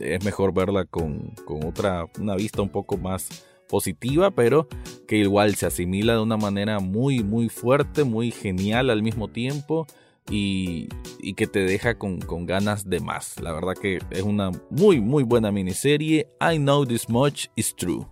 es 0.00 0.24
mejor 0.24 0.54
verla 0.54 0.84
con, 0.84 1.30
con 1.44 1.64
otra, 1.64 2.06
una 2.18 2.36
vista 2.36 2.62
un 2.62 2.70
poco 2.70 2.96
más 2.96 3.44
positiva, 3.68 4.30
pero 4.30 4.68
que 5.08 5.16
igual 5.16 5.54
se 5.56 5.66
asimila 5.66 6.14
de 6.14 6.20
una 6.20 6.36
manera 6.36 6.80
muy, 6.80 7.22
muy 7.22 7.48
fuerte, 7.48 8.04
muy 8.04 8.30
genial 8.30 8.90
al 8.90 9.02
mismo 9.02 9.28
tiempo. 9.28 9.86
Y, 10.30 10.88
que 11.36 11.46
te 11.46 11.60
deja 11.60 11.98
con, 11.98 12.20
con, 12.20 12.46
ganas 12.46 12.88
de 12.88 13.00
más. 13.00 13.40
La 13.40 13.52
verdad 13.52 13.74
que 13.74 13.98
es 14.10 14.22
una 14.22 14.50
muy 14.70 15.00
muy 15.00 15.22
buena 15.22 15.50
miniserie. 15.52 16.28
I 16.40 16.56
know 16.56 16.86
this 16.86 17.08
much 17.08 17.48
is 17.56 17.74
true. 17.74 18.06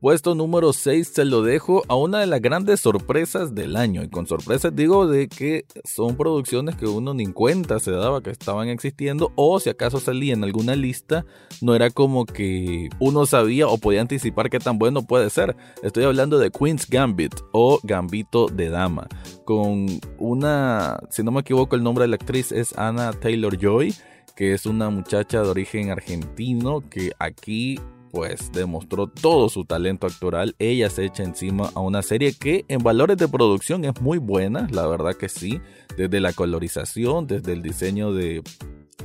Puesto 0.00 0.34
número 0.34 0.72
6 0.72 1.08
se 1.08 1.26
lo 1.26 1.42
dejo 1.42 1.82
a 1.86 1.94
una 1.94 2.20
de 2.20 2.26
las 2.26 2.40
grandes 2.40 2.80
sorpresas 2.80 3.54
del 3.54 3.76
año. 3.76 4.02
Y 4.02 4.08
con 4.08 4.26
sorpresas 4.26 4.74
digo 4.74 5.06
de 5.06 5.28
que 5.28 5.66
son 5.84 6.16
producciones 6.16 6.76
que 6.76 6.86
uno 6.86 7.12
ni 7.12 7.26
cuenta 7.26 7.78
se 7.80 7.90
daba 7.90 8.22
que 8.22 8.30
estaban 8.30 8.70
existiendo. 8.70 9.30
O 9.34 9.60
si 9.60 9.68
acaso 9.68 10.00
salía 10.00 10.32
en 10.32 10.42
alguna 10.42 10.74
lista, 10.74 11.26
no 11.60 11.74
era 11.74 11.90
como 11.90 12.24
que 12.24 12.88
uno 12.98 13.26
sabía 13.26 13.66
o 13.66 13.76
podía 13.76 14.00
anticipar 14.00 14.48
qué 14.48 14.58
tan 14.58 14.78
bueno 14.78 15.02
puede 15.02 15.28
ser. 15.28 15.54
Estoy 15.82 16.04
hablando 16.04 16.38
de 16.38 16.50
Queen's 16.50 16.88
Gambit 16.88 17.34
o 17.52 17.78
Gambito 17.82 18.46
de 18.46 18.70
Dama. 18.70 19.06
Con 19.44 19.86
una, 20.16 20.98
si 21.10 21.22
no 21.22 21.30
me 21.30 21.40
equivoco, 21.40 21.76
el 21.76 21.82
nombre 21.82 22.04
de 22.04 22.08
la 22.08 22.16
actriz 22.16 22.52
es 22.52 22.72
Anna 22.78 23.12
Taylor 23.12 23.54
Joy. 23.54 23.94
Que 24.34 24.54
es 24.54 24.64
una 24.64 24.88
muchacha 24.88 25.42
de 25.42 25.48
origen 25.50 25.90
argentino 25.90 26.80
que 26.88 27.12
aquí 27.18 27.78
pues 28.10 28.52
demostró 28.52 29.06
todo 29.06 29.48
su 29.48 29.64
talento 29.64 30.06
actoral. 30.06 30.54
Ella 30.58 30.90
se 30.90 31.04
echa 31.04 31.22
encima 31.22 31.70
a 31.74 31.80
una 31.80 32.02
serie 32.02 32.34
que 32.34 32.64
en 32.68 32.82
valores 32.82 33.16
de 33.16 33.28
producción 33.28 33.84
es 33.84 34.00
muy 34.00 34.18
buena, 34.18 34.68
la 34.70 34.86
verdad 34.86 35.14
que 35.14 35.28
sí, 35.28 35.60
desde 35.96 36.20
la 36.20 36.32
colorización, 36.32 37.26
desde 37.26 37.52
el 37.52 37.62
diseño 37.62 38.12
de 38.12 38.42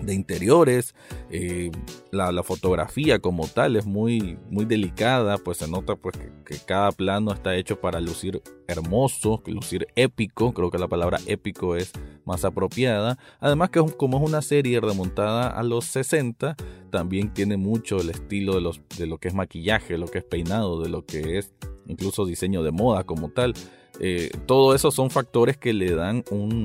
de 0.01 0.13
interiores, 0.13 0.95
eh, 1.29 1.71
la, 2.11 2.43
fotografía 2.43 3.19
como 3.19 3.47
tal 3.47 3.75
es 3.75 3.85
muy, 3.85 4.37
muy 4.49 4.65
delicada, 4.65 5.37
pues 5.37 5.57
se 5.57 5.67
nota 5.67 5.95
pues 5.95 6.15
que, 6.17 6.57
cada 6.65 6.91
plano 6.91 7.33
está 7.33 7.55
hecho 7.55 7.79
para 7.79 7.99
lucir 7.99 8.41
hermoso, 8.67 9.41
lucir 9.47 9.87
épico, 9.95 10.53
creo 10.53 10.69
que 10.69 10.77
la 10.77 10.87
palabra 10.87 11.19
épico 11.25 11.75
es 11.75 11.91
más 12.25 12.45
apropiada, 12.45 13.17
además 13.39 13.69
que 13.69 13.83
como 13.97 14.17
es 14.17 14.23
una 14.23 14.41
serie 14.41 14.79
remontada 14.79 15.47
a 15.47 15.63
los 15.63 15.85
60, 15.85 16.55
también 16.91 17.33
tiene 17.33 17.57
mucho 17.57 17.97
el 17.97 18.09
estilo 18.09 18.55
de, 18.55 18.61
los, 18.61 18.81
de 18.97 19.07
lo 19.07 19.17
que 19.17 19.29
es 19.29 19.33
maquillaje, 19.33 19.97
lo 19.97 20.07
que 20.07 20.19
es 20.19 20.23
peinado, 20.23 20.81
de 20.81 20.89
lo 20.89 21.05
que 21.05 21.37
es 21.37 21.51
incluso 21.87 22.25
diseño 22.25 22.63
de 22.63 22.71
moda 22.71 23.03
como 23.03 23.29
tal, 23.29 23.53
eh, 23.99 24.29
todo 24.45 24.75
eso 24.75 24.91
son 24.91 25.09
factores 25.09 25.57
que 25.57 25.73
le 25.73 25.95
dan 25.95 26.23
un, 26.29 26.63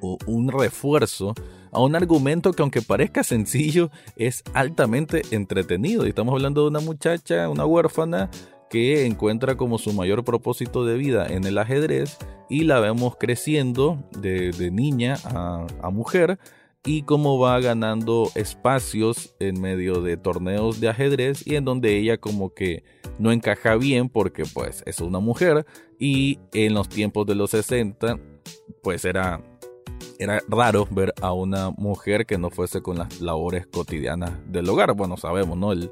un 0.00 0.48
refuerzo 0.48 1.34
a 1.74 1.80
un 1.80 1.96
argumento 1.96 2.52
que 2.52 2.62
aunque 2.62 2.82
parezca 2.82 3.24
sencillo, 3.24 3.90
es 4.16 4.42
altamente 4.54 5.22
entretenido. 5.32 6.06
Y 6.06 6.10
estamos 6.10 6.32
hablando 6.32 6.62
de 6.62 6.68
una 6.68 6.80
muchacha, 6.80 7.48
una 7.48 7.66
huérfana, 7.66 8.30
que 8.70 9.06
encuentra 9.06 9.56
como 9.56 9.78
su 9.78 9.92
mayor 9.92 10.24
propósito 10.24 10.84
de 10.84 10.96
vida 10.96 11.26
en 11.28 11.44
el 11.44 11.58
ajedrez 11.58 12.18
y 12.48 12.64
la 12.64 12.80
vemos 12.80 13.16
creciendo 13.16 14.02
de, 14.18 14.50
niña 14.72 15.16
a, 15.24 15.66
a 15.80 15.90
mujer 15.90 16.38
y 16.84 17.02
cómo 17.02 17.38
va 17.38 17.60
ganando 17.60 18.30
espacios 18.34 19.34
en 19.38 19.60
medio 19.60 20.00
de 20.00 20.16
torneos 20.16 20.80
de 20.80 20.88
ajedrez 20.88 21.46
y 21.46 21.54
en 21.56 21.64
donde 21.64 21.96
ella 21.96 22.18
como 22.18 22.52
que 22.52 22.82
no 23.18 23.32
encaja 23.32 23.76
bien 23.76 24.08
porque 24.08 24.44
pues 24.44 24.82
es 24.86 25.00
una 25.00 25.20
mujer 25.20 25.66
y 25.98 26.40
en 26.52 26.74
los 26.74 26.88
tiempos 26.88 27.26
de 27.26 27.36
los 27.36 27.50
60 27.50 28.18
pues 28.82 29.04
era 29.04 29.40
era 30.18 30.40
raro 30.48 30.86
ver 30.90 31.12
a 31.20 31.32
una 31.32 31.70
mujer 31.70 32.26
que 32.26 32.38
no 32.38 32.50
fuese 32.50 32.82
con 32.82 32.98
las 32.98 33.20
labores 33.20 33.66
cotidianas 33.66 34.32
del 34.46 34.68
hogar. 34.68 34.94
Bueno, 34.94 35.16
sabemos, 35.16 35.56
¿no? 35.58 35.72
El, 35.72 35.90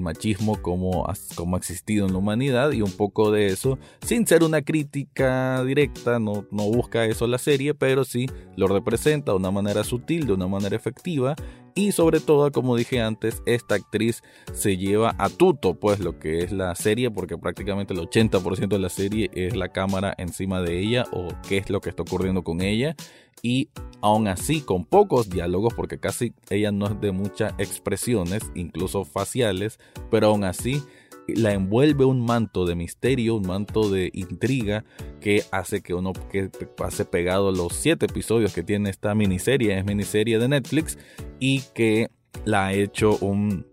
machismo 0.00 0.60
como, 0.62 1.06
como 1.34 1.56
ha 1.56 1.58
existido 1.58 2.06
en 2.06 2.12
la 2.12 2.18
humanidad 2.18 2.72
y 2.72 2.80
un 2.80 2.92
poco 2.92 3.30
de 3.30 3.48
eso, 3.48 3.78
sin 4.00 4.26
ser 4.26 4.44
una 4.44 4.62
crítica 4.62 5.62
directa, 5.64 6.18
no, 6.18 6.46
no 6.50 6.64
busca 6.64 7.04
eso 7.04 7.26
la 7.26 7.38
serie, 7.38 7.74
pero 7.74 8.04
sí 8.04 8.26
lo 8.56 8.66
representa 8.66 9.32
de 9.32 9.38
una 9.38 9.50
manera 9.50 9.84
sutil, 9.84 10.26
de 10.26 10.32
una 10.32 10.46
manera 10.46 10.76
efectiva 10.76 11.34
y 11.80 11.92
sobre 11.92 12.20
todo, 12.20 12.52
como 12.52 12.76
dije 12.76 13.00
antes, 13.00 13.42
esta 13.46 13.76
actriz 13.76 14.22
se 14.52 14.76
lleva 14.76 15.14
a 15.16 15.30
tuto 15.30 15.72
pues 15.72 15.98
lo 15.98 16.18
que 16.18 16.40
es 16.40 16.52
la 16.52 16.74
serie 16.74 17.10
porque 17.10 17.38
prácticamente 17.38 17.94
el 17.94 18.00
80% 18.00 18.68
de 18.68 18.78
la 18.78 18.90
serie 18.90 19.30
es 19.32 19.56
la 19.56 19.70
cámara 19.70 20.14
encima 20.18 20.60
de 20.60 20.78
ella 20.78 21.06
o 21.10 21.28
qué 21.48 21.56
es 21.56 21.70
lo 21.70 21.80
que 21.80 21.88
está 21.88 22.02
ocurriendo 22.02 22.44
con 22.44 22.60
ella. 22.60 22.96
Y 23.42 23.70
aún 24.02 24.28
así 24.28 24.60
con 24.60 24.84
pocos 24.84 25.30
diálogos 25.30 25.72
porque 25.72 25.98
casi 25.98 26.34
ella 26.50 26.70
no 26.70 26.84
es 26.84 27.00
de 27.00 27.12
muchas 27.12 27.54
expresiones, 27.56 28.42
incluso 28.54 29.06
faciales, 29.06 29.80
pero 30.10 30.26
aún 30.26 30.44
así 30.44 30.82
la 31.28 31.54
envuelve 31.54 32.04
un 32.04 32.20
manto 32.26 32.66
de 32.66 32.74
misterio, 32.74 33.36
un 33.36 33.46
manto 33.46 33.88
de 33.88 34.10
intriga 34.12 34.84
que 35.20 35.44
hace 35.52 35.82
que 35.82 35.94
uno 35.94 36.12
que 36.30 36.48
pase 36.48 37.04
pegado 37.04 37.52
los 37.52 37.74
siete 37.74 38.06
episodios 38.06 38.54
que 38.54 38.62
tiene 38.62 38.90
esta 38.90 39.14
miniserie, 39.14 39.78
es 39.78 39.84
miniserie 39.84 40.38
de 40.38 40.48
Netflix 40.48 40.98
y 41.38 41.62
que 41.74 42.08
la 42.44 42.66
ha 42.66 42.72
hecho 42.72 43.16
un 43.20 43.66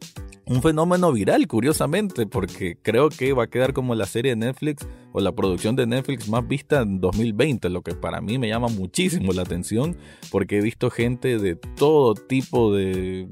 un 0.50 0.62
fenómeno 0.62 1.12
viral, 1.12 1.46
curiosamente, 1.48 2.26
porque 2.26 2.78
creo 2.82 3.10
que 3.10 3.34
va 3.34 3.44
a 3.44 3.48
quedar 3.48 3.74
como 3.74 3.96
la 3.96 4.06
serie 4.06 4.32
de 4.32 4.38
Netflix 4.38 4.88
o 5.12 5.20
la 5.20 5.34
producción 5.34 5.76
de 5.76 5.86
Netflix 5.86 6.30
más 6.30 6.48
vista 6.48 6.82
en 6.82 7.02
2020, 7.02 7.70
lo 7.70 7.82
que 7.82 7.94
para 7.94 8.22
mí 8.22 8.38
me 8.38 8.48
llama 8.48 8.70
muchísimo 8.70 9.34
la 9.34 9.42
atención, 9.42 9.98
porque 10.32 10.60
he 10.60 10.62
visto 10.62 10.90
gente 10.90 11.38
de 11.38 11.56
todo 11.56 12.14
tipo 12.14 12.74
de, 12.74 13.28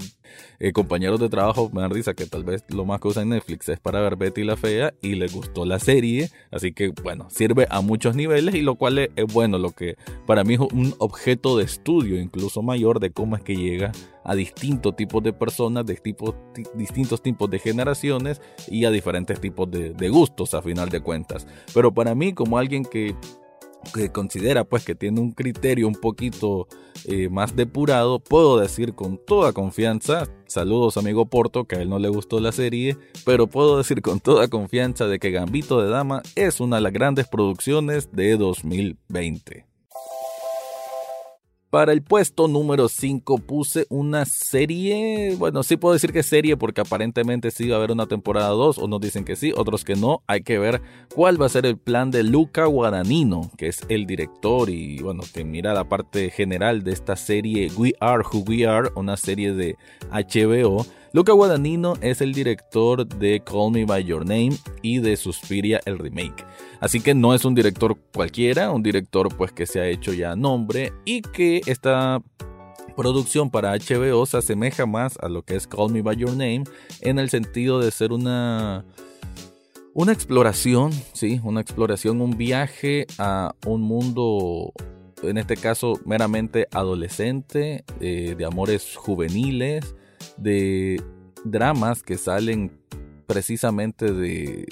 eh, 0.60 0.72
compañeros 0.72 1.20
de 1.20 1.30
trabajo 1.30 1.70
me 1.74 1.82
dan 1.82 1.92
risa 1.92 2.14
que 2.14 2.26
tal 2.26 2.44
vez 2.44 2.64
lo 2.70 2.86
más 2.86 3.00
que 3.00 3.08
usan 3.08 3.30
Netflix 3.30 3.70
es 3.70 3.80
para 3.80 4.02
ver 4.02 4.16
Betty 4.16 4.44
la 4.44 4.58
Fea 4.58 4.94
y 5.02 5.16
les 5.16 5.34
gustó 5.34 5.66
la 5.66 5.80
serie. 5.80 6.30
Así 6.52 6.74
que 6.74 6.92
bueno, 7.04 7.28
sirve 7.30 7.68
a 7.70 7.82
muchos 7.82 8.16
niveles 8.16 8.56
y 8.56 8.62
lo 8.62 8.76
cual 8.76 9.00
es, 9.00 9.10
bueno, 9.34 9.58
lo 9.58 9.72
que 9.72 9.96
para 10.26 10.44
mí 10.44 10.56
es 10.56 10.60
un 10.60 10.96
objeto 11.00 11.58
de 11.58 11.64
estudio 11.64 12.20
incluso 12.20 12.62
mayor 12.62 13.00
de 13.00 13.12
cómo 13.12 13.36
es 13.36 13.44
que 13.44 13.56
llega 13.56 13.92
a 14.24 14.36
distintos 14.36 14.96
tipos 14.96 15.22
de 15.24 15.34
personas, 15.34 15.86
de 15.86 16.00
distintos 16.74 17.22
tipos 17.22 17.50
de 17.50 17.60
generaciones 17.60 18.42
y 18.68 18.86
a 18.86 18.92
diferentes 18.92 19.40
tipos 19.40 19.70
de, 19.70 19.92
de 19.92 20.10
gustos 20.10 20.54
a 20.54 20.62
final 20.62 20.90
de 20.90 21.02
cuentas. 21.02 21.48
Pero 21.74 21.94
para 21.94 22.16
mí 22.16 22.34
como 22.34 22.58
alguien 22.58 22.84
que 22.84 23.16
que 23.94 24.12
considera 24.12 24.64
pues 24.64 24.84
que 24.86 24.96
tiene 24.96 25.20
un 25.22 25.32
criterio 25.32 25.88
un 25.88 25.96
poquito 25.96 26.68
eh, 27.06 27.30
más 27.30 27.56
depurado, 27.56 28.20
puedo 28.20 28.60
decir 28.60 28.94
con 28.94 29.18
toda 29.18 29.54
confianza, 29.54 30.28
saludos 30.48 30.98
amigo 30.98 31.26
Porto, 31.26 31.66
que 31.66 31.76
a 31.76 31.82
él 31.82 31.90
no 31.90 32.00
le 32.00 32.10
gustó 32.10 32.40
la 32.40 32.52
serie, 32.52 32.98
pero 33.26 33.48
puedo 33.48 33.78
decir 33.78 34.02
con 34.02 34.20
toda 34.20 34.48
confianza 34.48 35.08
de 35.08 35.20
que 35.20 35.32
Gambito 35.32 35.82
de 35.82 35.90
Dama 35.90 36.22
es 36.36 36.60
una 36.60 36.78
de 36.78 36.82
las 36.82 36.94
grandes 36.94 37.28
producciones 37.28 38.12
de 38.12 38.38
2020. 38.38 39.75
Para 41.76 41.92
el 41.92 42.02
puesto 42.02 42.48
número 42.48 42.88
5 42.88 43.40
puse 43.40 43.86
una 43.90 44.24
serie, 44.24 45.36
bueno, 45.38 45.62
sí 45.62 45.76
puedo 45.76 45.92
decir 45.92 46.14
que 46.14 46.24
serie 46.24 46.56
porque 46.56 46.80
aparentemente 46.80 47.52
sí 47.52 47.68
va 47.68 47.76
a 47.76 47.80
haber 47.80 47.92
una 47.92 48.06
temporada 48.06 48.48
2, 48.48 48.78
unos 48.78 49.02
dicen 49.02 49.26
que 49.26 49.36
sí, 49.36 49.52
otros 49.54 49.84
que 49.84 49.98
no, 49.98 50.24
hay 50.26 50.42
que 50.42 50.58
ver 50.58 50.82
cuál 51.14 51.42
va 51.42 51.48
a 51.48 51.50
ser 51.50 51.66
el 51.66 51.78
plan 51.78 52.12
de 52.12 52.24
Luca 52.24 52.64
Guadagnino, 52.64 53.52
que 53.58 53.68
es 53.68 53.82
el 53.90 54.06
director 54.06 54.70
y 54.70 55.00
bueno, 55.00 55.24
que 55.34 55.44
mira 55.44 55.74
la 55.74 55.84
parte 55.84 56.30
general 56.30 56.82
de 56.86 56.94
esta 56.94 57.18
serie 57.18 57.70
We 57.76 57.94
Are 58.00 58.24
Who 58.24 58.46
We 58.48 58.66
Are, 58.66 58.92
una 58.96 59.18
serie 59.18 59.52
de 59.54 59.76
HBO 60.14 60.86
Luca 61.16 61.32
Guadagnino 61.32 61.94
es 62.02 62.20
el 62.20 62.34
director 62.34 63.08
de 63.08 63.40
Call 63.40 63.72
Me 63.72 63.86
By 63.86 64.04
Your 64.04 64.26
Name 64.26 64.58
y 64.82 65.00
de 65.00 65.16
Suspiria 65.16 65.80
el 65.86 65.98
remake. 65.98 66.46
Así 66.82 67.00
que 67.00 67.16
no 67.16 67.34
es 67.34 67.46
un 67.46 67.56
director 67.56 67.98
cualquiera, 68.14 68.70
un 68.70 68.84
director 68.84 69.34
pues 69.34 69.54
que 69.54 69.66
se 69.66 69.80
ha 69.80 69.88
hecho 69.88 70.12
ya 70.12 70.36
nombre 70.36 70.92
y 71.06 71.22
que 71.22 71.62
esta 71.68 72.22
producción 72.98 73.50
para 73.50 73.72
HBO 73.78 74.26
se 74.26 74.36
asemeja 74.36 74.86
más 74.86 75.18
a 75.22 75.30
lo 75.30 75.42
que 75.44 75.56
es 75.56 75.68
Call 75.68 75.94
Me 75.94 76.02
By 76.02 76.18
Your 76.18 76.32
Name 76.32 76.66
en 77.00 77.18
el 77.18 77.30
sentido 77.30 77.80
de 77.80 77.92
ser 77.92 78.12
una 78.12 78.84
una 79.94 80.12
exploración, 80.12 80.92
sí, 81.14 81.40
una 81.46 81.62
exploración, 81.62 82.20
un 82.20 82.36
viaje 82.36 83.08
a 83.18 83.56
un 83.66 83.84
mundo 83.84 84.74
en 85.24 85.38
este 85.38 85.56
caso 85.56 85.98
meramente 86.04 86.68
adolescente, 86.74 87.86
eh, 88.02 88.36
de 88.38 88.46
amores 88.46 88.98
juveniles, 88.98 89.96
de 90.38 91.02
dramas 91.44 92.04
que 92.04 92.18
salen 92.18 92.72
precisamente 93.26 94.12
de, 94.12 94.66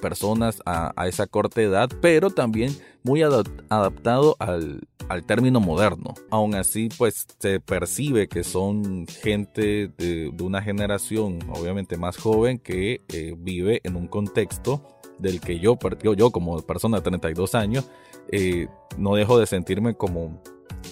personas 0.00 0.62
a, 0.64 0.92
esa 1.06 1.26
corta 1.26 1.60
edad, 1.60 1.90
pero 2.00 2.30
también 2.30 2.76
muy 3.02 3.22
adaptado 3.22 4.36
al, 4.38 4.80
término 5.26 5.60
moderno. 5.60 6.14
Aún 6.30 6.54
así, 6.54 6.88
pues 6.96 7.26
se 7.38 7.60
percibe 7.60 8.28
que 8.28 8.44
son 8.44 9.06
gente 9.06 9.88
de, 9.96 10.32
una 10.40 10.62
generación 10.62 11.38
obviamente 11.50 11.96
más 11.96 12.16
joven 12.16 12.58
que 12.58 13.00
eh, 13.08 13.34
vive 13.36 13.80
en 13.84 13.96
un 13.96 14.06
contexto 14.06 14.82
del 15.18 15.40
que 15.40 15.58
yo, 15.58 15.78
yo 16.02 16.30
como 16.30 16.60
persona 16.62 16.98
de 16.98 17.02
32 17.02 17.54
años, 17.54 17.88
eh, 18.30 18.68
no 18.96 19.14
dejo 19.14 19.38
de 19.38 19.46
sentirme 19.46 19.94
como 19.94 20.42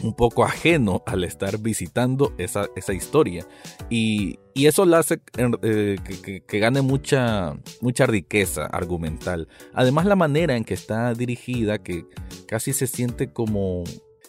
un 0.02 0.14
poco 0.14 0.44
ajeno 0.44 1.02
al 1.06 1.24
estar 1.24 1.58
visitando 1.58 2.32
esa, 2.38 2.68
historia. 2.92 3.46
Y, 3.90 4.38
eso 4.54 4.86
le 4.86 4.96
hace 4.96 5.20
eh, 5.62 5.96
que, 6.46 6.58
gane 6.58 6.80
mucha, 6.80 7.56
mucha 7.80 8.06
riqueza 8.06 8.66
argumental. 8.66 9.48
Además 9.74 10.06
la 10.06 10.16
manera 10.16 10.56
en 10.56 10.64
que 10.64 10.74
está 10.74 11.12
dirigida, 11.14 11.78
que 11.78 12.06
casi 12.46 12.72
se 12.72 12.86
siente 12.86 13.32
como... 13.32 13.84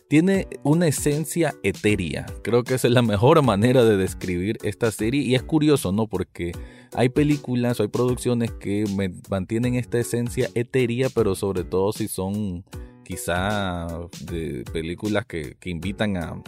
Tiene 0.10 0.48
una 0.64 0.88
esencia 0.88 1.54
etérea. 1.64 2.26
Creo 2.42 2.64
que 2.64 2.76
esa 2.76 2.88
es 2.88 2.94
la 2.94 3.02
mejor 3.02 3.42
manera 3.42 3.84
de 3.84 3.98
describir 3.98 4.58
esta 4.64 4.90
serie. 4.90 5.22
Y 5.22 5.36
es 5.36 5.44
curioso, 5.44 5.92
¿no? 5.92 6.08
Porque 6.08 6.54
hay 6.94 7.10
películas 7.10 7.80
o 7.80 7.84
hay 7.84 7.90
producciones 7.90 8.52
que 8.52 8.86
mantienen 9.30 9.76
esta 9.76 10.00
esencia 10.00 10.50
etérea, 10.56 11.10
pero 11.14 11.36
sobre 11.36 11.66
todo 11.66 11.92
si 11.92 12.08
son 12.08 12.64
quizá 13.08 13.88
de 14.26 14.66
películas 14.74 15.26
que, 15.26 15.56
invitan 15.64 16.18
a, 16.18 16.44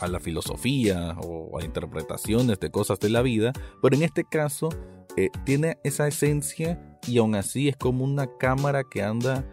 a 0.00 0.08
la 0.08 0.20
filosofía 0.20 1.14
o 1.22 1.58
a 1.58 1.64
interpretaciones 1.64 2.58
de 2.58 2.70
cosas 2.70 2.98
de 2.98 3.10
la 3.10 3.20
vida, 3.20 3.52
pero 3.82 3.94
en 3.94 4.02
este 4.02 4.24
caso 4.24 4.70
eh, 5.18 5.28
tiene 5.44 5.76
esa 5.84 6.08
esencia 6.08 6.98
y 7.06 7.18
aún 7.18 7.34
así 7.34 7.68
es 7.68 7.76
como 7.76 8.04
una 8.04 8.26
cámara 8.38 8.84
que 8.84 9.02
anda 9.02 9.44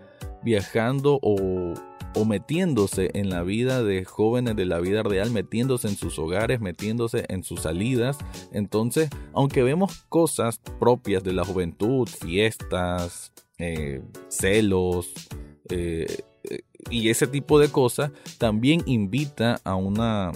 viajando 0.44 1.20
o, 1.22 1.74
o, 2.16 2.26
metiéndose 2.26 3.12
en 3.14 3.30
la 3.30 3.44
vida 3.44 3.84
de 3.84 4.06
jóvenes 4.06 4.56
de 4.56 4.66
la 4.66 4.80
vida 4.80 5.04
real, 5.04 5.30
metiéndose 5.30 5.90
en 5.90 5.98
sus 5.98 6.18
hogares, 6.20 6.62
metiéndose 6.62 7.26
en 7.28 7.44
sus 7.44 7.62
salidas. 7.62 8.18
Entonces, 8.54 9.10
aunque 9.34 9.62
vemos 9.62 10.06
cosas 10.08 10.62
propias 10.80 11.22
de 11.24 11.34
la 11.34 11.44
juventud, 11.44 12.08
fiestas, 12.08 13.34
eh, 13.58 14.02
celos, 14.30 15.14
eh, 15.70 16.24
y 16.90 17.10
ese 17.10 17.28
tipo 17.28 17.60
de 17.60 17.70
cosas 17.70 18.12
también 18.38 18.82
invita 18.86 19.60
a 19.64 19.76
una 19.76 20.32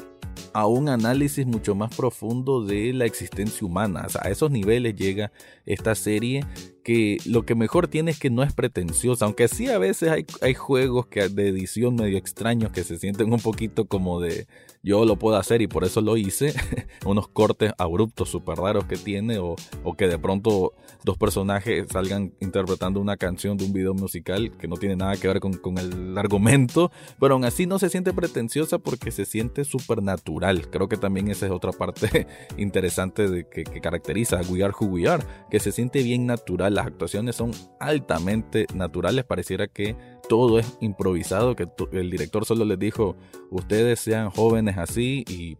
a 0.53 0.67
un 0.67 0.89
análisis 0.89 1.45
mucho 1.45 1.75
más 1.75 1.95
profundo 1.95 2.63
de 2.65 2.93
la 2.93 3.05
existencia 3.05 3.65
humana. 3.65 4.07
a 4.21 4.29
esos 4.29 4.51
niveles 4.51 4.95
llega 4.95 5.31
esta 5.65 5.95
serie 5.95 6.45
que 6.88 7.17
lo 7.26 7.43
que 7.43 7.54
mejor 7.54 7.89
tiene 7.89 8.12
es 8.12 8.17
que 8.17 8.30
no 8.30 8.43
es 8.43 8.54
pretenciosa, 8.54 9.26
aunque 9.26 9.50
sí 9.50 9.67
a 9.67 9.78
veces 9.78 10.10
hay, 10.10 10.26
hay 10.39 10.54
juegos 10.54 11.08
que, 11.08 11.28
de 11.28 11.50
edición 11.50 11.95
medio 11.95 12.17
extraños 12.17 12.71
que 12.71 12.86
se 12.86 12.97
sienten 12.97 13.34
un 13.34 13.41
poquito 13.41 13.89
como 13.89 14.21
de, 14.21 14.47
yo 14.84 15.04
lo 15.04 15.17
puedo 15.17 15.36
hacer 15.36 15.62
y 15.62 15.67
por 15.67 15.84
eso 15.84 16.00
lo 16.00 16.15
hice. 16.15 16.54
Unos 17.06 17.28
cortes 17.28 17.73
abruptos 17.78 18.30
súper 18.30 18.58
raros 18.58 18.86
que 18.86 18.95
tiene 18.95 19.38
o, 19.38 19.58
que 19.97 20.08
de 20.08 20.17
pronto 20.17 20.73
dos 21.04 21.17
personajes 21.17 21.88
salgan 21.91 22.34
interpretando 22.39 23.02
una 23.02 23.17
canción 23.17 23.58
de 23.58 23.65
un 23.65 23.73
video 23.73 23.93
musical 23.93 24.52
que 24.58 24.69
no 24.69 24.78
tiene 24.78 24.95
nada 24.95 25.17
que 25.17 25.28
ver 25.28 25.41
con, 25.41 25.78
el 25.78 26.17
argumento, 26.17 26.89
pero 27.19 27.34
aún 27.34 27.43
así 27.43 27.65
no 27.65 27.80
se 27.80 27.89
siente 27.89 28.13
pretenciosa 28.13 28.80
porque 28.80 29.12
se 29.12 29.26
siente 29.26 29.65
súper 29.65 30.02
natural. 30.02 30.69
Creo 30.69 30.88
que 30.88 30.95
también 30.95 31.28
esa 31.28 31.47
es 31.47 31.52
otra 31.52 31.73
parte 31.73 32.28
interesante 32.58 33.28
de 33.28 33.45
que, 33.45 33.65
que 33.65 33.82
caracteriza 33.82 34.39
a 34.39 34.41
We 34.43 34.63
Are 34.63 34.73
Who 34.80 34.88
We 34.88 35.08
Are, 35.10 35.23
que 35.50 35.60
se 35.60 35.73
siente 35.73 36.02
bien 36.02 36.26
natural. 36.26 36.76
Las 36.77 36.85
actuaciones 36.85 37.35
son 37.35 37.53
altamente 37.79 38.67
naturales, 38.75 39.25
pareciera 39.25 39.65
que 39.65 39.95
todo 40.29 40.59
es 40.59 40.77
improvisado, 40.79 41.55
que 41.55 41.67
el 41.91 42.11
director 42.11 42.45
solo 42.45 42.65
les 42.65 42.77
dijo, 42.77 43.15
ustedes 43.49 43.99
sean 43.99 44.29
jóvenes 44.29 44.77
así 44.77 45.25
y, 45.27 45.57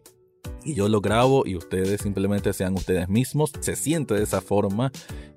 yo 0.66 0.90
lo 0.90 1.02
grabo 1.02 1.44
y 1.46 1.56
ustedes 1.56 2.02
simplemente 2.02 2.54
sean 2.54 2.74
ustedes 2.74 3.08
mismos, 3.10 3.52
se 3.60 3.76
siente 3.76 4.14
de 4.14 4.24
esa 4.24 4.42
forma. 4.42 4.92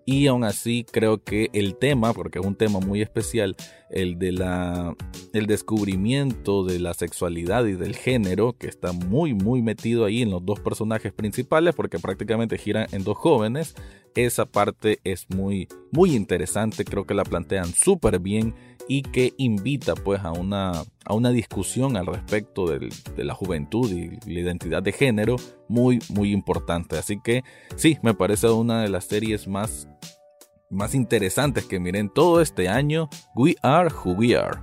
Y 0.06 0.26
aún 0.26 0.42
así 0.44 0.84
creo 0.90 1.22
que 1.22 1.50
el 1.52 1.76
tema, 1.76 2.12
porque 2.14 2.40
es 2.40 2.46
un 2.46 2.56
tema 2.56 2.80
muy 2.80 3.00
especial, 3.00 3.54
el 3.90 4.18
de 4.18 4.32
la 4.32 4.96
el 5.32 5.46
descubrimiento 5.46 6.64
de 6.64 6.80
la 6.80 6.94
sexualidad 6.94 7.66
y 7.66 7.74
del 7.74 7.94
género, 7.94 8.54
que 8.54 8.66
está 8.66 8.92
muy 8.92 9.34
muy 9.34 9.62
metido 9.62 10.04
ahí 10.04 10.22
en 10.22 10.30
los 10.30 10.44
dos 10.44 10.58
personajes 10.58 11.12
principales, 11.12 11.74
porque 11.74 11.98
prácticamente 11.98 12.58
giran 12.58 12.88
en 12.90 13.04
dos 13.04 13.16
jóvenes, 13.18 13.74
esa 14.16 14.46
parte 14.46 14.98
es 15.04 15.26
muy 15.28 15.68
muy 15.92 16.16
interesante, 16.16 16.84
creo 16.84 17.04
que 17.06 17.14
la 17.14 17.24
plantean 17.24 17.72
súper 17.72 18.18
bien 18.18 18.54
y 18.90 19.03
que 19.03 19.35
invita 19.38 19.94
pues 19.94 20.24
a 20.24 20.33
una, 20.33 20.83
a 21.05 21.14
una 21.14 21.31
discusión 21.31 21.96
al 21.96 22.07
respecto 22.07 22.66
de 22.66 22.90
la 23.24 23.35
juventud 23.35 23.88
y 23.88 24.18
la 24.29 24.40
identidad 24.40 24.83
de 24.83 24.90
género 24.90 25.37
muy 25.68 26.00
muy 26.09 26.33
importante. 26.33 26.98
Así 26.98 27.20
que 27.22 27.44
sí, 27.76 27.98
me 28.03 28.14
parece 28.14 28.48
una 28.48 28.83
de 28.83 28.88
las 28.88 29.05
series 29.05 29.46
más, 29.46 29.87
más 30.70 30.96
interesantes 30.96 31.66
que 31.66 31.79
miren 31.79 32.12
todo 32.12 32.40
este 32.40 32.68
año. 32.68 33.09
We 33.37 33.55
Are 33.62 33.94
Who 33.94 34.14
We 34.14 34.37
Are. 34.37 34.59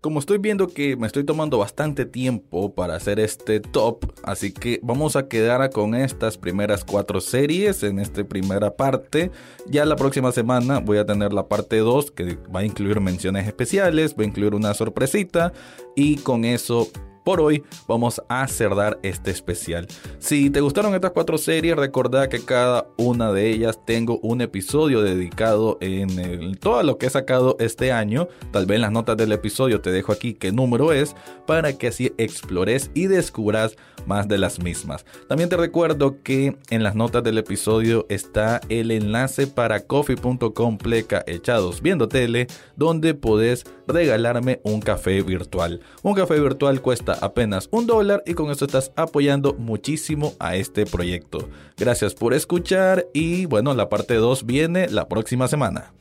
Como 0.00 0.18
estoy 0.18 0.38
viendo 0.38 0.68
que 0.68 0.96
me 0.96 1.06
estoy 1.06 1.24
tomando 1.24 1.58
bastante 1.58 2.06
tiempo 2.06 2.74
para 2.74 2.94
hacer 2.94 3.20
este 3.20 3.60
top, 3.60 4.10
así 4.22 4.50
que 4.50 4.80
vamos 4.82 5.14
a 5.14 5.28
quedar 5.28 5.68
con 5.68 5.94
estas 5.94 6.38
primeras 6.38 6.86
cuatro 6.86 7.20
series 7.20 7.82
en 7.82 7.98
esta 7.98 8.24
primera 8.24 8.76
parte. 8.76 9.30
Ya 9.66 9.84
la 9.84 9.96
próxima 9.96 10.32
semana 10.32 10.78
voy 10.78 10.96
a 10.96 11.04
tener 11.04 11.34
la 11.34 11.48
parte 11.48 11.76
2 11.76 12.12
que 12.12 12.38
va 12.54 12.60
a 12.60 12.64
incluir 12.64 12.98
menciones 12.98 13.46
especiales, 13.46 14.14
va 14.18 14.22
a 14.22 14.28
incluir 14.28 14.54
una 14.54 14.72
sorpresita 14.72 15.52
y 15.94 16.16
con 16.16 16.46
eso 16.46 16.88
por 17.24 17.40
hoy 17.40 17.62
vamos 17.86 18.22
a 18.28 18.46
cerrar 18.48 18.98
este 19.02 19.30
especial. 19.30 19.86
Si 20.18 20.50
te 20.50 20.60
gustaron 20.60 20.94
estas 20.94 21.12
cuatro 21.12 21.38
series, 21.38 21.76
recordad 21.76 22.28
que 22.28 22.44
cada 22.44 22.86
una 22.96 23.32
de 23.32 23.50
ellas 23.50 23.78
tengo 23.84 24.18
un 24.22 24.40
episodio 24.40 25.02
dedicado 25.02 25.78
en 25.80 26.54
todo 26.56 26.82
lo 26.82 26.98
que 26.98 27.06
he 27.06 27.10
sacado 27.10 27.56
este 27.60 27.92
año. 27.92 28.28
Tal 28.52 28.66
vez 28.66 28.76
en 28.76 28.82
las 28.82 28.92
notas 28.92 29.16
del 29.16 29.32
episodio 29.32 29.80
te 29.80 29.90
dejo 29.90 30.12
aquí 30.12 30.34
qué 30.34 30.52
número 30.52 30.92
es 30.92 31.14
para 31.46 31.72
que 31.72 31.88
así 31.88 32.12
explores 32.18 32.90
y 32.94 33.06
descubras 33.06 33.76
más 34.06 34.28
de 34.28 34.38
las 34.38 34.60
mismas. 34.60 35.04
También 35.28 35.48
te 35.48 35.56
recuerdo 35.56 36.22
que 36.22 36.56
en 36.70 36.82
las 36.82 36.94
notas 36.94 37.22
del 37.22 37.38
episodio 37.38 38.06
está 38.08 38.60
el 38.68 38.90
enlace 38.90 39.46
para 39.46 39.80
coffee.com 39.80 40.78
pleca 40.78 41.22
echados 41.26 41.82
viendo 41.82 42.08
tele 42.08 42.46
donde 42.76 43.14
podés 43.14 43.64
regalarme 43.86 44.60
un 44.64 44.80
café 44.80 45.22
virtual. 45.22 45.80
Un 46.02 46.14
café 46.14 46.40
virtual 46.40 46.80
cuesta 46.80 47.09
apenas 47.14 47.68
un 47.70 47.86
dólar 47.86 48.22
y 48.26 48.34
con 48.34 48.50
eso 48.50 48.64
estás 48.64 48.92
apoyando 48.96 49.54
muchísimo 49.54 50.34
a 50.38 50.56
este 50.56 50.86
proyecto. 50.86 51.48
Gracias 51.76 52.14
por 52.14 52.34
escuchar 52.34 53.06
y 53.12 53.46
bueno, 53.46 53.74
la 53.74 53.88
parte 53.88 54.14
2 54.14 54.46
viene 54.46 54.88
la 54.88 55.08
próxima 55.08 55.48
semana. 55.48 55.92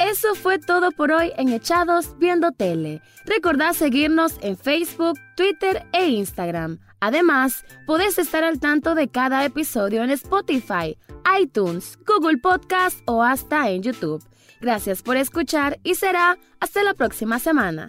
Eso 0.00 0.34
fue 0.34 0.58
todo 0.58 0.92
por 0.92 1.12
hoy 1.12 1.32
en 1.36 1.48
Echados 1.48 2.16
Viendo 2.18 2.52
Tele. 2.52 3.02
Recordad 3.24 3.72
seguirnos 3.72 4.36
en 4.42 4.56
Facebook, 4.56 5.18
Twitter 5.36 5.86
e 5.92 6.06
Instagram. 6.08 6.78
Además, 7.00 7.64
podés 7.86 8.18
estar 8.18 8.44
al 8.44 8.60
tanto 8.60 8.94
de 8.94 9.08
cada 9.08 9.44
episodio 9.44 10.02
en 10.02 10.10
Spotify, 10.10 10.96
iTunes, 11.40 11.98
Google 12.06 12.38
Podcast 12.38 13.00
o 13.06 13.22
hasta 13.22 13.70
en 13.70 13.82
YouTube. 13.82 14.24
Gracias 14.60 15.02
por 15.02 15.16
escuchar 15.16 15.78
y 15.82 15.96
será 15.96 16.38
hasta 16.60 16.82
la 16.82 16.94
próxima 16.94 17.38
semana. 17.38 17.88